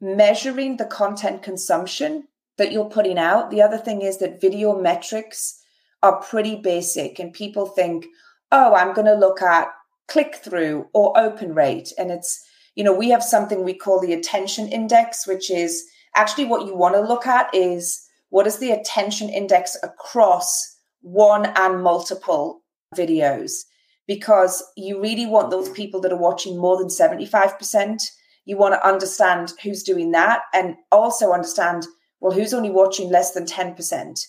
measuring 0.00 0.76
the 0.76 0.84
content 0.84 1.42
consumption 1.42 2.28
that 2.58 2.70
you're 2.70 2.88
putting 2.88 3.18
out. 3.18 3.50
The 3.50 3.62
other 3.62 3.78
thing 3.78 4.02
is 4.02 4.18
that 4.18 4.40
video 4.40 4.78
metrics 4.80 5.60
are 6.02 6.20
pretty 6.20 6.56
basic, 6.56 7.18
and 7.18 7.32
people 7.32 7.66
think, 7.66 8.06
oh, 8.52 8.74
I'm 8.74 8.94
going 8.94 9.06
to 9.06 9.14
look 9.14 9.42
at 9.42 9.68
click 10.06 10.36
through 10.36 10.88
or 10.92 11.18
open 11.18 11.54
rate. 11.54 11.92
And 11.98 12.10
it's 12.10 12.46
you 12.76 12.84
know, 12.84 12.92
we 12.92 13.08
have 13.08 13.22
something 13.22 13.64
we 13.64 13.74
call 13.74 14.00
the 14.00 14.12
attention 14.12 14.68
index, 14.68 15.26
which 15.26 15.50
is 15.50 15.82
actually 16.14 16.44
what 16.44 16.66
you 16.66 16.76
want 16.76 16.94
to 16.94 17.00
look 17.00 17.26
at 17.26 17.52
is 17.52 18.06
what 18.28 18.46
is 18.46 18.58
the 18.58 18.70
attention 18.70 19.28
index 19.28 19.76
across 19.82 20.76
one 21.00 21.46
and 21.56 21.82
multiple 21.82 22.62
videos 22.94 23.64
because 24.06 24.62
you 24.76 25.00
really 25.00 25.26
want 25.26 25.50
those 25.50 25.68
people 25.70 26.00
that 26.00 26.12
are 26.12 26.18
watching 26.18 26.58
more 26.58 26.76
than 26.76 26.88
75%. 26.88 28.02
You 28.44 28.56
want 28.56 28.74
to 28.74 28.86
understand 28.86 29.52
who's 29.62 29.82
doing 29.82 30.12
that 30.12 30.42
and 30.54 30.76
also 30.92 31.32
understand, 31.32 31.86
well, 32.20 32.32
who's 32.32 32.54
only 32.54 32.70
watching 32.70 33.10
less 33.10 33.32
than 33.32 33.46
10% 33.46 34.20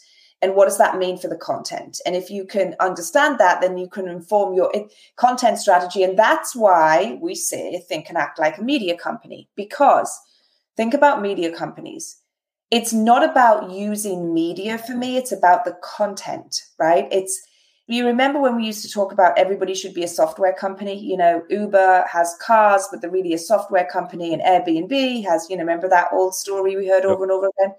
and 0.41 0.55
what 0.55 0.65
does 0.65 0.77
that 0.77 0.97
mean 0.97 1.17
for 1.17 1.27
the 1.27 1.35
content? 1.35 1.99
And 2.05 2.15
if 2.15 2.29
you 2.29 2.45
can 2.45 2.75
understand 2.79 3.39
that 3.39 3.61
then 3.61 3.77
you 3.77 3.89
can 3.89 4.07
inform 4.07 4.53
your 4.53 4.75
eh, 4.75 4.83
content 5.15 5.57
strategy. 5.57 6.03
And 6.03 6.17
that's 6.17 6.55
why 6.55 7.17
we 7.21 7.33
say 7.33 7.83
think 7.87 8.09
and 8.09 8.17
act 8.17 8.39
like 8.39 8.57
a 8.57 8.63
media 8.63 8.95
company. 8.95 9.49
Because 9.55 10.15
think 10.75 10.93
about 10.93 11.21
media 11.21 11.55
companies. 11.55 12.17
It's 12.69 12.93
not 12.93 13.23
about 13.27 13.71
using 13.71 14.33
media 14.33 14.77
for 14.77 14.95
me. 14.95 15.17
It's 15.17 15.31
about 15.31 15.65
the 15.65 15.77
content 15.81 16.61
right? 16.77 17.07
It's 17.11 17.41
you 17.89 18.05
remember 18.05 18.41
when 18.41 18.57
we 18.57 18.65
used 18.65 18.83
to 18.83 18.91
talk 18.91 19.13
about 19.13 19.37
everybody 19.37 19.73
should 19.73 19.93
be 19.93 20.03
a 20.03 20.09
software 20.09 20.53
company? 20.53 20.99
You 20.99 21.17
know 21.17 21.43
uber 21.49 22.05
has 22.11 22.35
cars 22.45 22.87
but 22.91 23.01
they're 23.01 23.09
really 23.09 23.33
a 23.33 23.39
software 23.39 23.87
company 23.91 24.33
and 24.33 24.41
airbnb 24.43 25.25
has 25.25 25.47
you 25.49 25.55
know 25.55 25.63
remember 25.63 25.89
that 25.89 26.09
old 26.11 26.35
story 26.35 26.75
we 26.75 26.87
heard 26.87 27.05
over 27.05 27.23
and 27.23 27.31
over 27.31 27.49
again 27.57 27.73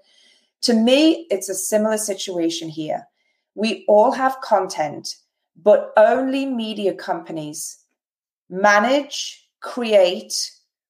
to 0.61 0.73
me, 0.73 1.27
it's 1.29 1.49
a 1.49 1.55
similar 1.55 1.97
situation 1.97 2.69
here. 2.69 3.07
We 3.55 3.85
all 3.87 4.11
have 4.11 4.41
content, 4.41 5.15
but 5.61 5.91
only 5.97 6.45
media 6.45 6.93
companies 6.93 7.77
manage, 8.49 9.47
create, 9.61 10.33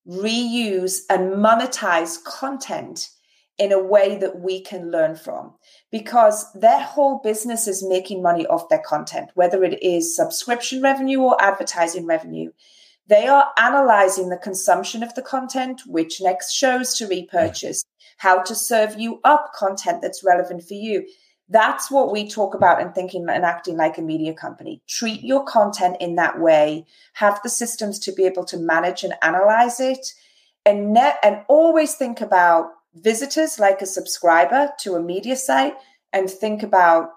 reuse, 0.08 1.00
and 1.10 1.34
monetize 1.34 2.24
content 2.24 3.10
in 3.58 3.74
a 3.74 3.84
way 3.84 4.18
that 4.18 4.40
we 4.40 4.62
can 4.62 4.90
learn 4.90 5.16
from 5.16 5.54
because 5.92 6.52
their 6.54 6.80
whole 6.80 7.20
business 7.22 7.68
is 7.68 7.86
making 7.88 8.24
money 8.24 8.48
off 8.48 8.70
their 8.70 8.82
content, 8.86 9.30
whether 9.36 9.64
it 9.64 9.84
is 9.84 10.16
subscription 10.16 10.82
revenue 10.82 11.20
or 11.20 11.40
advertising 11.42 12.06
revenue. 12.06 12.50
They 13.10 13.28
are 13.28 13.48
analyzing 13.58 14.30
the 14.30 14.38
consumption 14.38 15.02
of 15.02 15.16
the 15.16 15.24
content, 15.24 15.82
which 15.88 16.22
next 16.22 16.54
shows 16.54 16.94
to 16.96 17.08
repurchase, 17.08 17.84
how 18.18 18.44
to 18.44 18.54
serve 18.54 19.00
you 19.00 19.20
up 19.24 19.52
content 19.56 20.04
that's 20.04 20.24
relevant 20.24 20.64
for 20.64 20.76
you. 20.76 21.08
That's 21.50 21.90
what 21.90 22.12
we 22.12 22.30
talk 22.30 22.54
about 22.54 22.80
in 22.80 22.92
thinking 22.92 23.26
and 23.28 23.44
acting 23.44 23.78
like 23.78 23.98
a 23.98 24.04
media 24.04 24.36
company. 24.36 24.84
Treat 24.88 25.24
your 25.24 25.44
content 25.44 25.98
in 26.00 26.18
that 26.18 26.40
way, 26.40 26.86
have 27.14 27.40
the 27.42 27.50
systems 27.50 27.98
to 28.00 28.12
be 28.12 28.26
able 28.26 28.46
to 28.46 28.58
manage 28.58 29.04
and 29.04 29.16
analyze 29.24 29.80
it, 29.80 30.14
and 30.64 30.96
and 31.24 31.42
always 31.48 31.96
think 31.96 32.22
about 32.22 32.70
visitors 32.94 33.58
like 33.58 33.82
a 33.82 33.88
subscriber 33.88 34.70
to 34.82 34.94
a 34.94 35.02
media 35.02 35.36
site 35.36 35.74
and 36.14 36.30
think 36.30 36.62
about 36.62 37.10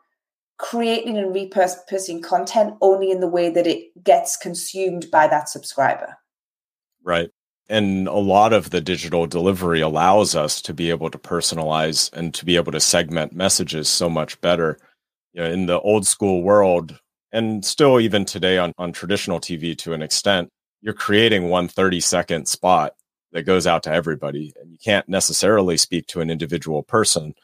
creating 0.63 1.19
and 1.19 1.35
repurposing 1.35 2.23
content 2.23 2.75
only 2.81 3.11
in 3.11 3.19
the 3.19 3.29
way 3.29 3.51
that 3.51 3.67
it 3.67 3.91
gets 4.03 4.37
consumed 4.37 5.11
by 5.11 5.27
that 5.27 5.49
subscriber. 5.49 6.17
Right. 7.03 7.31
And 7.69 8.07
a 8.07 8.15
lot 8.15 8.53
of 8.53 8.71
the 8.71 8.81
digital 8.81 9.27
delivery 9.27 9.81
allows 9.81 10.37
us 10.37 10.63
to 10.63 10.73
be 10.73 10.89
able 10.91 11.11
to 11.11 11.19
personalize 11.19 12.13
and 12.13 12.33
to 12.35 12.45
be 12.45 12.55
able 12.55 12.71
to 12.73 12.81
segment 12.81 13.33
messages 13.33 13.89
so 13.89 14.09
much 14.09 14.41
better. 14.41 14.79
You 15.33 15.43
know, 15.43 15.51
in 15.51 15.67
the 15.67 15.81
old 15.81 16.07
school 16.07 16.43
world, 16.43 16.99
and 17.33 17.65
still 17.65 17.99
even 17.99 18.25
today 18.25 18.59
on, 18.59 18.73
on 18.79 18.93
traditional 18.93 19.41
TV 19.41 19.77
to 19.79 19.95
an 19.95 20.03
extent, 20.03 20.49
you're 20.81 20.95
creating 20.95 21.49
one 21.49 21.67
30 21.67 21.99
second 21.99 22.47
spot 22.47 22.95
that 23.33 23.47
goes 23.47 23.67
out 23.67 23.83
to 23.85 23.93
everybody. 23.93 24.53
And 24.61 24.71
you 24.71 24.79
can't 24.85 25.09
necessarily 25.09 25.77
speak 25.77 26.07
to 26.09 26.21
an 26.21 26.31
individual 26.31 26.85
person, 26.85 27.35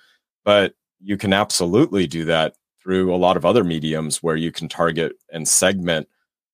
but 0.45 0.75
you 1.01 1.17
can 1.17 1.33
absolutely 1.33 2.07
do 2.07 2.27
that 2.27 2.55
through 2.89 3.15
a 3.15 3.17
lot 3.17 3.37
of 3.37 3.45
other 3.45 3.65
mediums 3.65 4.23
where 4.23 4.35
you 4.35 4.51
can 4.51 4.67
target 4.67 5.13
and 5.31 5.47
segment 5.47 6.09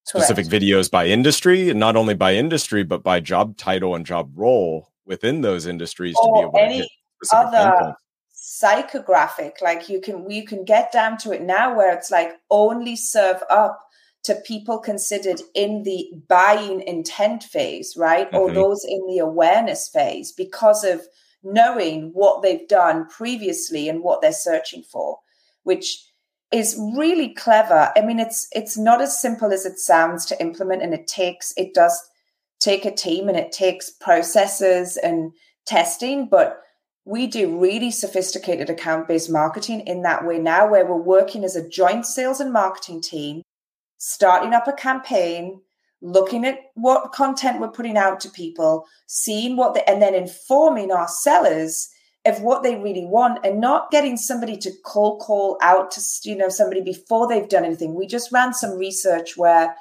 specific 0.05 0.51
Correct. 0.51 0.65
videos 0.65 0.91
by 0.91 1.07
industry 1.07 1.71
and 1.71 1.79
not 1.79 1.95
only 1.95 2.15
by 2.15 2.35
industry 2.35 2.83
but 2.83 3.05
by 3.05 3.21
job 3.21 3.57
title 3.57 3.95
and 3.95 4.05
job 4.05 4.33
role 4.35 4.91
within 5.07 5.43
those 5.43 5.65
industries 5.65 6.17
or 6.21 6.27
to 6.27 6.41
be 6.41 6.49
able 6.49 6.59
any 6.59 6.81
to 6.81 7.37
other 7.37 7.95
psychographic 8.35 9.63
like 9.63 9.89
you 9.89 10.01
can 10.01 10.29
you 10.29 10.45
can 10.45 10.65
get 10.65 10.91
down 10.91 11.17
to 11.19 11.31
it 11.31 11.41
now 11.41 11.73
where 11.77 11.97
it's 11.97 12.11
like 12.11 12.33
only 12.51 12.97
serve 12.97 13.41
up 13.49 13.81
to 14.25 14.35
people 14.45 14.79
considered 14.79 15.41
in 15.55 15.85
the 15.85 16.11
buying 16.29 16.81
intent 16.81 17.45
phase 17.45 17.95
right 17.97 18.27
mm-hmm. 18.33 18.37
or 18.39 18.51
those 18.51 18.85
in 18.85 19.07
the 19.07 19.19
awareness 19.19 19.89
phase 19.89 20.33
because 20.33 20.83
of 20.83 21.01
knowing 21.45 22.11
what 22.13 22.43
they've 22.43 22.67
done 22.67 23.07
previously 23.07 23.89
and 23.89 24.03
what 24.03 24.21
they're 24.21 24.33
searching 24.33 24.83
for 24.83 25.21
which 25.63 26.11
is 26.55 26.81
really 26.97 27.35
clever. 27.35 27.93
I 27.97 28.01
mean, 28.03 28.21
it's 28.21 28.47
it's 28.53 28.79
not 28.79 29.01
as 29.01 29.21
simple 29.21 29.53
as 29.53 29.67
it 29.67 29.79
sounds 29.79 30.25
to 30.27 30.41
implement, 30.41 30.83
and 30.83 30.95
it 30.95 31.09
takes 31.09 31.53
it 31.57 31.75
does 31.75 32.01
take 32.61 32.85
a 32.85 32.95
team 32.95 33.29
and 33.29 33.37
it 33.37 33.51
takes 33.51 33.91
processes 33.91 34.97
and 34.97 35.33
testing, 35.67 36.29
but 36.29 36.61
we 37.05 37.27
do 37.27 37.59
really 37.59 37.91
sophisticated 37.91 38.71
account 38.71 39.09
based 39.09 39.31
marketing 39.31 39.81
in 39.81 40.03
that 40.03 40.25
way 40.25 40.39
now, 40.39 40.71
where 40.71 40.87
we're 40.87 40.97
working 40.97 41.45
as 41.45 41.57
a 41.57 41.69
joint 41.69 42.07
sales 42.07 42.39
and 42.39 42.53
marketing 42.53 43.03
team, 43.03 43.43
starting 43.99 44.55
up 44.55 44.69
a 44.69 44.73
campaign, 44.73 45.61
looking 46.01 46.45
at 46.47 46.59
what 46.75 47.13
content 47.13 47.61
we're 47.61 47.69
putting 47.69 47.97
out 47.97 48.21
to 48.21 48.31
people, 48.31 48.87
seeing 49.09 49.57
what 49.57 49.75
they, 49.75 49.83
and 49.89 50.01
then 50.01 50.15
informing 50.15 50.93
our 50.93 51.09
sellers 51.09 51.91
of 52.27 52.41
what 52.41 52.63
they 52.63 52.77
really 52.77 53.05
want 53.05 53.45
and 53.45 53.61
not 53.61 53.91
getting 53.91 54.17
somebody 54.17 54.57
to 54.57 54.71
call 54.85 55.19
call 55.19 55.59
out 55.61 55.91
to 55.93 56.01
you 56.25 56.37
know 56.37 56.49
somebody 56.49 56.81
before 56.81 57.29
they've 57.29 57.49
done 57.49 57.65
anything. 57.65 57.95
We 57.95 58.07
just 58.07 58.33
ran 58.33 58.55
some 58.55 58.79
research 58.79 59.37
where 59.37 59.75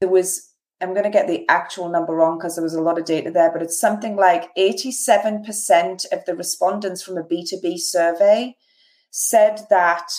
there 0.00 0.10
was 0.10 0.48
i'm 0.80 0.94
going 0.94 1.04
to 1.04 1.10
get 1.10 1.28
the 1.28 1.48
actual 1.48 1.88
number 1.88 2.12
wrong 2.12 2.36
because 2.36 2.56
there 2.56 2.64
was 2.64 2.74
a 2.74 2.82
lot 2.82 2.98
of 2.98 3.04
data 3.04 3.30
there 3.30 3.52
but 3.52 3.62
it's 3.62 3.78
something 3.78 4.16
like 4.16 4.52
87% 4.56 6.12
of 6.12 6.24
the 6.24 6.34
respondents 6.34 7.02
from 7.02 7.18
a 7.18 7.22
b2b 7.22 7.78
survey 7.78 8.56
said 9.12 9.60
that 9.70 10.10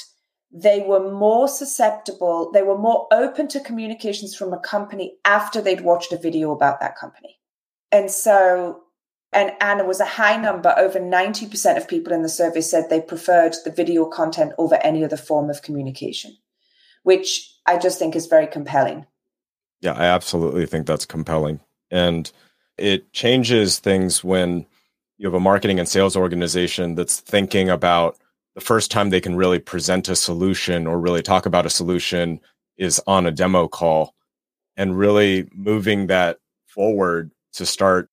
they 0.53 0.79
were 0.81 1.11
more 1.11 1.49
susceptible 1.49 2.49
they 2.53 2.61
were 2.63 2.77
more 2.77 3.07
open 3.11 3.49
to 3.49 3.59
communications 3.59 4.35
from 4.35 4.53
a 4.53 4.59
company 4.59 5.17
after 5.25 5.59
they'd 5.59 5.81
watched 5.81 6.13
a 6.13 6.17
video 6.17 6.51
about 6.51 6.79
that 6.79 6.95
company. 6.95 7.39
And 7.91 8.09
so 8.09 8.82
and 9.33 9.51
and 9.59 9.79
it 9.79 9.85
was 9.85 9.99
a 9.99 10.05
high 10.05 10.37
number. 10.37 10.73
Over 10.77 10.99
90% 10.99 11.77
of 11.77 11.87
people 11.87 12.13
in 12.13 12.21
the 12.21 12.29
survey 12.29 12.61
said 12.61 12.89
they 12.89 13.01
preferred 13.01 13.55
the 13.65 13.71
video 13.71 14.05
content 14.05 14.53
over 14.57 14.75
any 14.75 15.03
other 15.03 15.17
form 15.17 15.49
of 15.49 15.61
communication 15.61 16.37
which 17.03 17.53
i 17.65 17.77
just 17.77 17.99
think 17.99 18.15
is 18.15 18.25
very 18.25 18.47
compelling. 18.47 19.05
Yeah 19.81 19.93
i 19.93 20.05
absolutely 20.05 20.65
think 20.65 20.87
that's 20.87 21.05
compelling. 21.05 21.59
And 21.91 22.31
it 22.77 23.13
changes 23.13 23.77
things 23.77 24.23
when 24.23 24.65
you 25.17 25.27
have 25.27 25.35
a 25.35 25.39
marketing 25.39 25.77
and 25.79 25.87
sales 25.87 26.17
organization 26.17 26.95
that's 26.95 27.19
thinking 27.19 27.69
about 27.69 28.17
the 28.55 28.61
first 28.61 28.89
time 28.89 29.09
they 29.09 29.21
can 29.21 29.35
really 29.35 29.59
present 29.59 30.09
a 30.09 30.15
solution 30.15 30.87
or 30.87 30.99
really 30.99 31.21
talk 31.21 31.45
about 31.45 31.67
a 31.67 31.69
solution 31.69 32.39
is 32.77 32.99
on 33.05 33.27
a 33.27 33.31
demo 33.31 33.67
call 33.67 34.15
and 34.75 34.97
really 34.97 35.47
moving 35.53 36.07
that 36.07 36.39
forward 36.65 37.31
to 37.53 37.65
start 37.65 38.09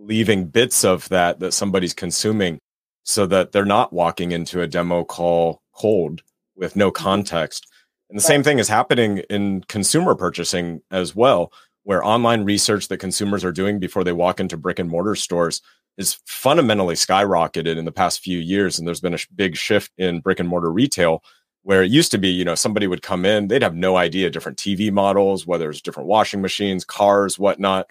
leaving 0.00 0.46
bits 0.46 0.84
of 0.84 1.08
that 1.10 1.40
that 1.40 1.52
somebody's 1.52 1.94
consuming 1.94 2.58
so 3.04 3.26
that 3.26 3.52
they're 3.52 3.64
not 3.64 3.92
walking 3.92 4.32
into 4.32 4.60
a 4.60 4.66
demo 4.66 5.04
call 5.04 5.62
cold 5.72 6.22
with 6.56 6.76
no 6.76 6.90
mm-hmm. 6.90 7.04
context. 7.04 7.66
And 8.08 8.18
the 8.18 8.22
same 8.22 8.42
thing 8.42 8.58
is 8.58 8.68
happening 8.68 9.18
in 9.30 9.62
consumer 9.68 10.14
purchasing 10.14 10.80
as 10.90 11.14
well, 11.14 11.52
where 11.84 12.04
online 12.04 12.44
research 12.44 12.88
that 12.88 12.98
consumers 12.98 13.44
are 13.44 13.52
doing 13.52 13.78
before 13.78 14.02
they 14.02 14.12
walk 14.12 14.40
into 14.40 14.56
brick 14.56 14.78
and 14.78 14.90
mortar 14.90 15.14
stores 15.14 15.62
is 15.96 16.18
fundamentally 16.26 16.94
skyrocketed 16.94 17.76
in 17.76 17.84
the 17.84 17.92
past 17.92 18.20
few 18.20 18.38
years. 18.38 18.78
And 18.78 18.86
there's 18.86 19.00
been 19.00 19.14
a 19.14 19.18
big 19.34 19.56
shift 19.56 19.92
in 19.96 20.20
brick 20.20 20.40
and 20.40 20.48
mortar 20.48 20.72
retail 20.72 21.22
where 21.62 21.82
it 21.82 21.90
used 21.90 22.10
to 22.10 22.18
be, 22.18 22.28
you 22.28 22.44
know, 22.44 22.54
somebody 22.54 22.86
would 22.86 23.02
come 23.02 23.24
in, 23.24 23.48
they'd 23.48 23.62
have 23.62 23.74
no 23.74 23.96
idea 23.96 24.30
different 24.30 24.58
TV 24.58 24.90
models, 24.90 25.46
whether 25.46 25.68
it's 25.68 25.82
different 25.82 26.08
washing 26.08 26.40
machines, 26.40 26.84
cars, 26.84 27.38
whatnot. 27.38 27.86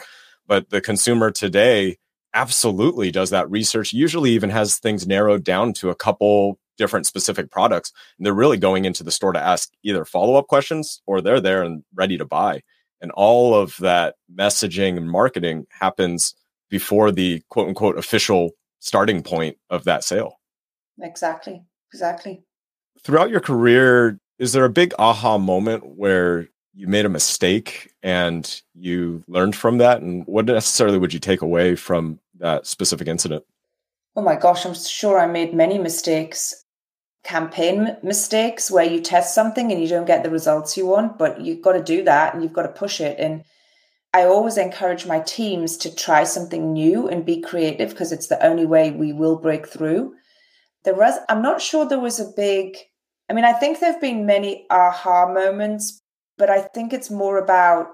But 0.49 0.71
the 0.71 0.81
consumer 0.81 1.29
today 1.29 1.97
absolutely 2.33 3.11
does 3.11 3.29
that 3.29 3.49
research, 3.49 3.93
usually 3.93 4.31
even 4.31 4.49
has 4.49 4.77
things 4.77 5.07
narrowed 5.07 5.43
down 5.43 5.73
to 5.73 5.91
a 5.91 5.95
couple 5.95 6.59
different 6.75 7.05
specific 7.05 7.51
products. 7.51 7.93
And 8.17 8.25
they're 8.25 8.33
really 8.33 8.57
going 8.57 8.85
into 8.85 9.03
the 9.03 9.11
store 9.11 9.31
to 9.31 9.39
ask 9.39 9.69
either 9.83 10.05
follow 10.05 10.35
up 10.35 10.47
questions 10.47 11.01
or 11.05 11.21
they're 11.21 11.39
there 11.39 11.61
and 11.61 11.83
ready 11.93 12.17
to 12.17 12.25
buy. 12.25 12.61
And 12.99 13.11
all 13.11 13.53
of 13.53 13.77
that 13.77 14.15
messaging 14.33 14.97
and 14.97 15.09
marketing 15.09 15.67
happens 15.69 16.33
before 16.69 17.11
the 17.11 17.43
quote 17.49 17.67
unquote 17.67 17.97
official 17.97 18.51
starting 18.79 19.21
point 19.21 19.57
of 19.69 19.83
that 19.83 20.03
sale. 20.03 20.39
Exactly. 20.99 21.63
Exactly. 21.93 22.41
Throughout 23.03 23.29
your 23.29 23.39
career, 23.39 24.19
is 24.39 24.53
there 24.53 24.65
a 24.65 24.69
big 24.69 24.93
aha 24.97 25.37
moment 25.37 25.85
where 25.95 26.47
you 26.79 26.87
made 26.87 27.05
a 27.05 27.09
mistake 27.09 27.93
and 28.03 28.61
you 28.73 29.21
learned 29.27 29.53
from 29.53 29.79
that 29.79 30.01
and 30.01 30.25
what 30.27 30.45
necessarily 30.45 30.97
would 30.97 31.13
you 31.13 31.19
take 31.19 31.41
away 31.41 31.75
from 31.75 32.19
that 32.35 32.65
specific 32.65 33.05
incident? 33.05 33.43
Oh 34.15 34.21
my 34.21 34.35
gosh 34.35 34.65
i'm 34.65 34.73
sure 34.73 35.19
i 35.19 35.25
made 35.25 35.53
many 35.53 35.77
mistakes 35.77 36.65
campaign 37.23 37.97
mistakes 38.01 38.71
where 38.71 38.85
you 38.85 39.01
test 39.01 39.35
something 39.35 39.71
and 39.71 39.81
you 39.81 39.87
don't 39.87 40.07
get 40.07 40.23
the 40.23 40.29
results 40.29 40.77
you 40.77 40.85
want 40.85 41.17
but 41.17 41.41
you've 41.41 41.61
got 41.61 41.73
to 41.73 41.83
do 41.83 42.03
that 42.03 42.33
and 42.33 42.41
you've 42.41 42.53
got 42.53 42.63
to 42.63 42.79
push 42.79 42.99
it 43.01 43.19
and 43.19 43.43
i 44.13 44.23
always 44.23 44.57
encourage 44.57 45.05
my 45.05 45.19
teams 45.21 45.77
to 45.77 45.93
try 45.93 46.23
something 46.23 46.73
new 46.73 47.07
and 47.07 47.25
be 47.25 47.41
creative 47.41 47.89
because 47.89 48.11
it's 48.11 48.27
the 48.27 48.45
only 48.45 48.65
way 48.65 48.91
we 48.91 49.13
will 49.13 49.37
break 49.37 49.67
through. 49.67 50.13
There 50.85 50.95
was 50.95 51.17
i'm 51.29 51.41
not 51.41 51.61
sure 51.61 51.85
there 51.85 51.99
was 51.99 52.19
a 52.19 52.33
big 52.35 52.77
i 53.29 53.33
mean 53.33 53.45
i 53.45 53.53
think 53.53 53.79
there 53.79 53.91
have 53.91 54.01
been 54.01 54.25
many 54.25 54.65
aha 54.69 55.31
moments 55.31 55.98
but 56.39 56.49
I 56.49 56.61
think 56.61 56.93
it's 56.93 57.11
more 57.11 57.37
about 57.37 57.89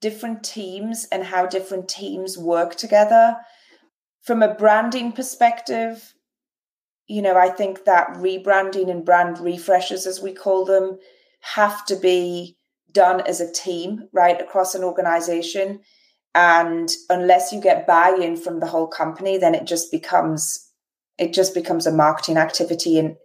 different 0.00 0.44
teams 0.44 1.06
and 1.10 1.24
how 1.24 1.44
different 1.44 1.88
teams 1.88 2.38
work 2.38 2.76
together. 2.76 3.36
From 4.22 4.42
a 4.42 4.54
branding 4.54 5.12
perspective, 5.12 6.14
you 7.08 7.20
know, 7.20 7.36
I 7.36 7.48
think 7.48 7.84
that 7.84 8.08
rebranding 8.14 8.90
and 8.90 9.04
brand 9.04 9.40
refreshes, 9.40 10.06
as 10.06 10.22
we 10.22 10.32
call 10.32 10.64
them, 10.64 10.98
have 11.40 11.84
to 11.86 11.96
be 11.96 12.56
done 12.92 13.20
as 13.22 13.40
a 13.40 13.52
team, 13.52 14.08
right, 14.12 14.40
across 14.40 14.74
an 14.74 14.84
organization. 14.84 15.80
And 16.34 16.90
unless 17.10 17.52
you 17.52 17.60
get 17.60 17.86
buy-in 17.86 18.36
from 18.36 18.60
the 18.60 18.66
whole 18.66 18.86
company, 18.86 19.38
then 19.38 19.54
it 19.54 19.66
just 19.66 19.90
becomes 19.90 20.64
it 21.18 21.32
just 21.32 21.52
becomes 21.52 21.84
a 21.84 21.92
marketing 21.92 22.36
activity. 22.36 22.96
And 22.96 23.16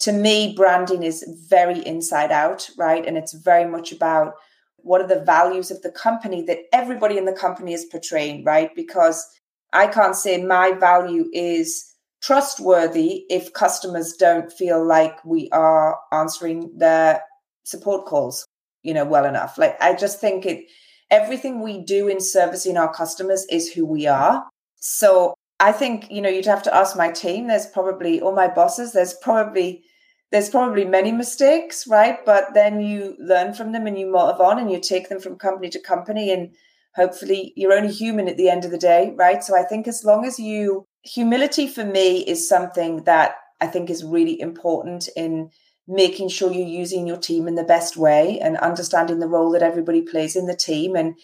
to 0.00 0.12
me, 0.12 0.54
branding 0.54 1.02
is 1.02 1.24
very 1.48 1.84
inside 1.86 2.30
out, 2.30 2.68
right? 2.76 3.04
And 3.04 3.16
it's 3.16 3.32
very 3.32 3.64
much 3.64 3.92
about 3.92 4.34
what 4.76 5.00
are 5.00 5.06
the 5.06 5.24
values 5.24 5.70
of 5.70 5.82
the 5.82 5.90
company 5.90 6.42
that 6.42 6.60
everybody 6.72 7.18
in 7.18 7.24
the 7.24 7.32
company 7.32 7.72
is 7.72 7.86
portraying, 7.86 8.44
right? 8.44 8.74
Because 8.74 9.26
I 9.72 9.86
can't 9.86 10.14
say 10.14 10.42
my 10.42 10.72
value 10.72 11.28
is 11.32 11.92
trustworthy 12.22 13.24
if 13.28 13.52
customers 13.52 14.14
don't 14.14 14.52
feel 14.52 14.84
like 14.84 15.24
we 15.24 15.48
are 15.50 15.98
answering 16.12 16.70
their 16.76 17.22
support 17.64 18.06
calls, 18.06 18.46
you 18.82 18.94
know, 18.94 19.04
well 19.04 19.24
enough. 19.24 19.58
Like 19.58 19.80
I 19.82 19.94
just 19.94 20.20
think 20.20 20.46
it 20.46 20.64
everything 21.10 21.62
we 21.62 21.82
do 21.82 22.08
in 22.08 22.20
servicing 22.20 22.76
our 22.76 22.92
customers 22.92 23.46
is 23.50 23.72
who 23.72 23.84
we 23.84 24.06
are. 24.06 24.44
So 24.76 25.34
I 25.58 25.72
think, 25.72 26.10
you 26.10 26.20
know, 26.20 26.28
you'd 26.28 26.46
have 26.46 26.62
to 26.64 26.74
ask 26.74 26.96
my 26.96 27.10
team. 27.10 27.46
There's 27.46 27.66
probably, 27.66 28.20
or 28.20 28.34
my 28.34 28.48
bosses, 28.48 28.92
there's 28.92 29.14
probably, 29.14 29.84
there's 30.30 30.50
probably 30.50 30.84
many 30.84 31.12
mistakes, 31.12 31.86
right? 31.86 32.18
But 32.24 32.52
then 32.54 32.80
you 32.80 33.16
learn 33.18 33.54
from 33.54 33.72
them 33.72 33.86
and 33.86 33.98
you 33.98 34.06
move 34.06 34.40
on 34.40 34.58
and 34.58 34.70
you 34.70 34.80
take 34.80 35.08
them 35.08 35.20
from 35.20 35.36
company 35.36 35.70
to 35.70 35.80
company 35.80 36.30
and 36.30 36.54
hopefully 36.94 37.52
you're 37.56 37.72
only 37.72 37.92
human 37.92 38.28
at 38.28 38.36
the 38.36 38.48
end 38.48 38.64
of 38.64 38.70
the 38.70 38.78
day, 38.78 39.14
right? 39.16 39.42
So 39.42 39.56
I 39.56 39.62
think 39.62 39.86
as 39.86 40.04
long 40.04 40.26
as 40.26 40.38
you, 40.38 40.86
humility 41.02 41.66
for 41.66 41.84
me 41.84 42.18
is 42.18 42.48
something 42.48 43.04
that 43.04 43.36
I 43.60 43.66
think 43.66 43.88
is 43.88 44.04
really 44.04 44.38
important 44.40 45.08
in 45.16 45.50
making 45.88 46.28
sure 46.28 46.52
you're 46.52 46.66
using 46.66 47.06
your 47.06 47.16
team 47.16 47.46
in 47.46 47.54
the 47.54 47.64
best 47.64 47.96
way 47.96 48.40
and 48.40 48.56
understanding 48.58 49.20
the 49.20 49.28
role 49.28 49.52
that 49.52 49.62
everybody 49.62 50.02
plays 50.02 50.36
in 50.36 50.46
the 50.46 50.56
team. 50.56 50.96
And 50.96 51.16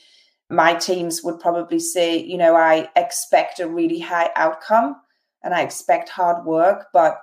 my 0.53 0.75
teams 0.75 1.23
would 1.23 1.41
probably 1.41 1.79
say, 1.79 2.23
you 2.23 2.37
know, 2.37 2.55
I 2.55 2.89
expect 2.95 3.59
a 3.59 3.69
really 3.69 3.99
high 3.99 4.31
outcome 4.37 4.97
and 5.43 5.55
I 5.55 5.63
expect 5.63 6.09
hard 6.11 6.45
work, 6.45 6.87
but 6.93 7.19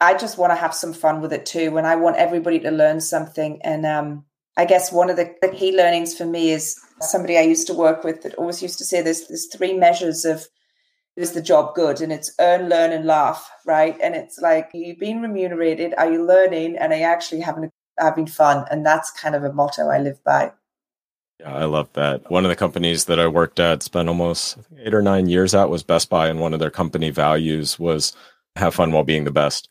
I 0.00 0.14
just 0.14 0.36
want 0.38 0.50
to 0.50 0.56
have 0.56 0.74
some 0.74 0.92
fun 0.92 1.20
with 1.20 1.32
it 1.32 1.46
too. 1.46 1.78
And 1.78 1.86
I 1.86 1.96
want 1.96 2.16
everybody 2.16 2.58
to 2.60 2.70
learn 2.70 3.00
something. 3.00 3.60
And 3.62 3.86
um, 3.86 4.24
I 4.56 4.64
guess 4.64 4.90
one 4.90 5.08
of 5.08 5.16
the, 5.16 5.32
the 5.40 5.48
key 5.48 5.76
learnings 5.76 6.16
for 6.16 6.26
me 6.26 6.50
is 6.50 6.76
somebody 7.00 7.38
I 7.38 7.42
used 7.42 7.68
to 7.68 7.74
work 7.74 8.02
with 8.02 8.22
that 8.22 8.34
always 8.34 8.60
used 8.60 8.78
to 8.78 8.84
say 8.84 9.00
there's, 9.00 9.28
there's 9.28 9.46
three 9.46 9.74
measures 9.74 10.24
of 10.24 10.46
is 11.16 11.32
the 11.32 11.42
job 11.42 11.74
good 11.74 12.00
and 12.00 12.10
it's 12.10 12.32
earn 12.40 12.70
learn 12.70 12.90
and 12.90 13.04
laugh 13.04 13.50
right 13.66 13.98
and 14.02 14.14
it's 14.14 14.38
like 14.38 14.70
you've 14.72 14.98
been 14.98 15.20
remunerated 15.20 15.92
are 15.98 16.10
you 16.10 16.24
learning 16.24 16.74
and 16.78 16.90
are 16.90 16.96
you 16.96 17.04
actually 17.04 17.40
having 17.40 17.70
having 17.98 18.26
fun 18.26 18.64
and 18.70 18.84
that's 18.86 19.10
kind 19.10 19.34
of 19.34 19.44
a 19.44 19.52
motto 19.52 19.88
i 19.88 19.98
live 19.98 20.22
by 20.24 20.50
yeah 21.42 21.54
i 21.54 21.64
love 21.64 21.88
that 21.92 22.30
one 22.30 22.44
of 22.44 22.48
the 22.48 22.56
companies 22.56 23.04
that 23.06 23.20
i 23.20 23.26
worked 23.26 23.60
at 23.60 23.82
spent 23.82 24.08
almost 24.08 24.56
eight 24.78 24.94
or 24.94 25.02
nine 25.02 25.28
years 25.28 25.54
at 25.54 25.68
was 25.68 25.82
best 25.82 26.08
buy 26.08 26.28
and 26.28 26.40
one 26.40 26.54
of 26.54 26.60
their 26.60 26.70
company 26.70 27.10
values 27.10 27.78
was 27.78 28.14
have 28.56 28.74
fun 28.74 28.92
while 28.92 29.04
being 29.04 29.24
the 29.24 29.30
best 29.30 29.68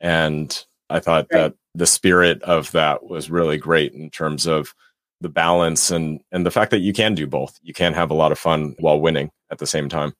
and 0.00 0.64
i 0.90 1.00
thought 1.00 1.26
right. 1.32 1.40
that 1.40 1.54
the 1.74 1.86
spirit 1.86 2.42
of 2.42 2.70
that 2.72 3.04
was 3.04 3.30
really 3.30 3.58
great 3.58 3.92
in 3.92 4.10
terms 4.10 4.46
of 4.46 4.74
the 5.20 5.28
balance 5.28 5.90
and 5.90 6.20
and 6.30 6.44
the 6.44 6.50
fact 6.50 6.70
that 6.70 6.80
you 6.80 6.92
can 6.92 7.14
do 7.14 7.26
both 7.26 7.58
you 7.62 7.72
can 7.72 7.94
have 7.94 8.10
a 8.10 8.14
lot 8.14 8.32
of 8.32 8.38
fun 8.38 8.74
while 8.78 9.00
winning 9.00 9.30
at 9.50 9.58
the 9.58 9.66
same 9.66 9.88
time 9.88 10.12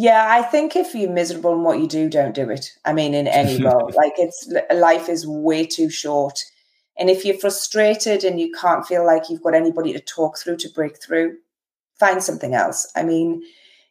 yeah, 0.00 0.28
I 0.30 0.42
think 0.42 0.76
if 0.76 0.94
you're 0.94 1.10
miserable 1.10 1.54
in 1.54 1.64
what 1.64 1.80
you 1.80 1.88
do, 1.88 2.08
don't 2.08 2.32
do 2.32 2.48
it. 2.50 2.70
I 2.84 2.92
mean, 2.92 3.14
in 3.14 3.26
any 3.26 3.60
role, 3.60 3.90
like 3.96 4.12
it's 4.16 4.48
life 4.72 5.08
is 5.08 5.26
way 5.26 5.66
too 5.66 5.90
short. 5.90 6.38
And 6.98 7.08
if 7.08 7.24
you're 7.24 7.38
frustrated 7.38 8.24
and 8.24 8.40
you 8.40 8.50
can't 8.52 8.86
feel 8.86 9.06
like 9.06 9.30
you've 9.30 9.42
got 9.42 9.54
anybody 9.54 9.92
to 9.92 10.00
talk 10.00 10.38
through 10.38 10.56
to 10.58 10.68
break 10.68 11.00
through, 11.00 11.36
find 11.98 12.22
something 12.22 12.54
else. 12.54 12.90
I 12.96 13.04
mean, 13.04 13.42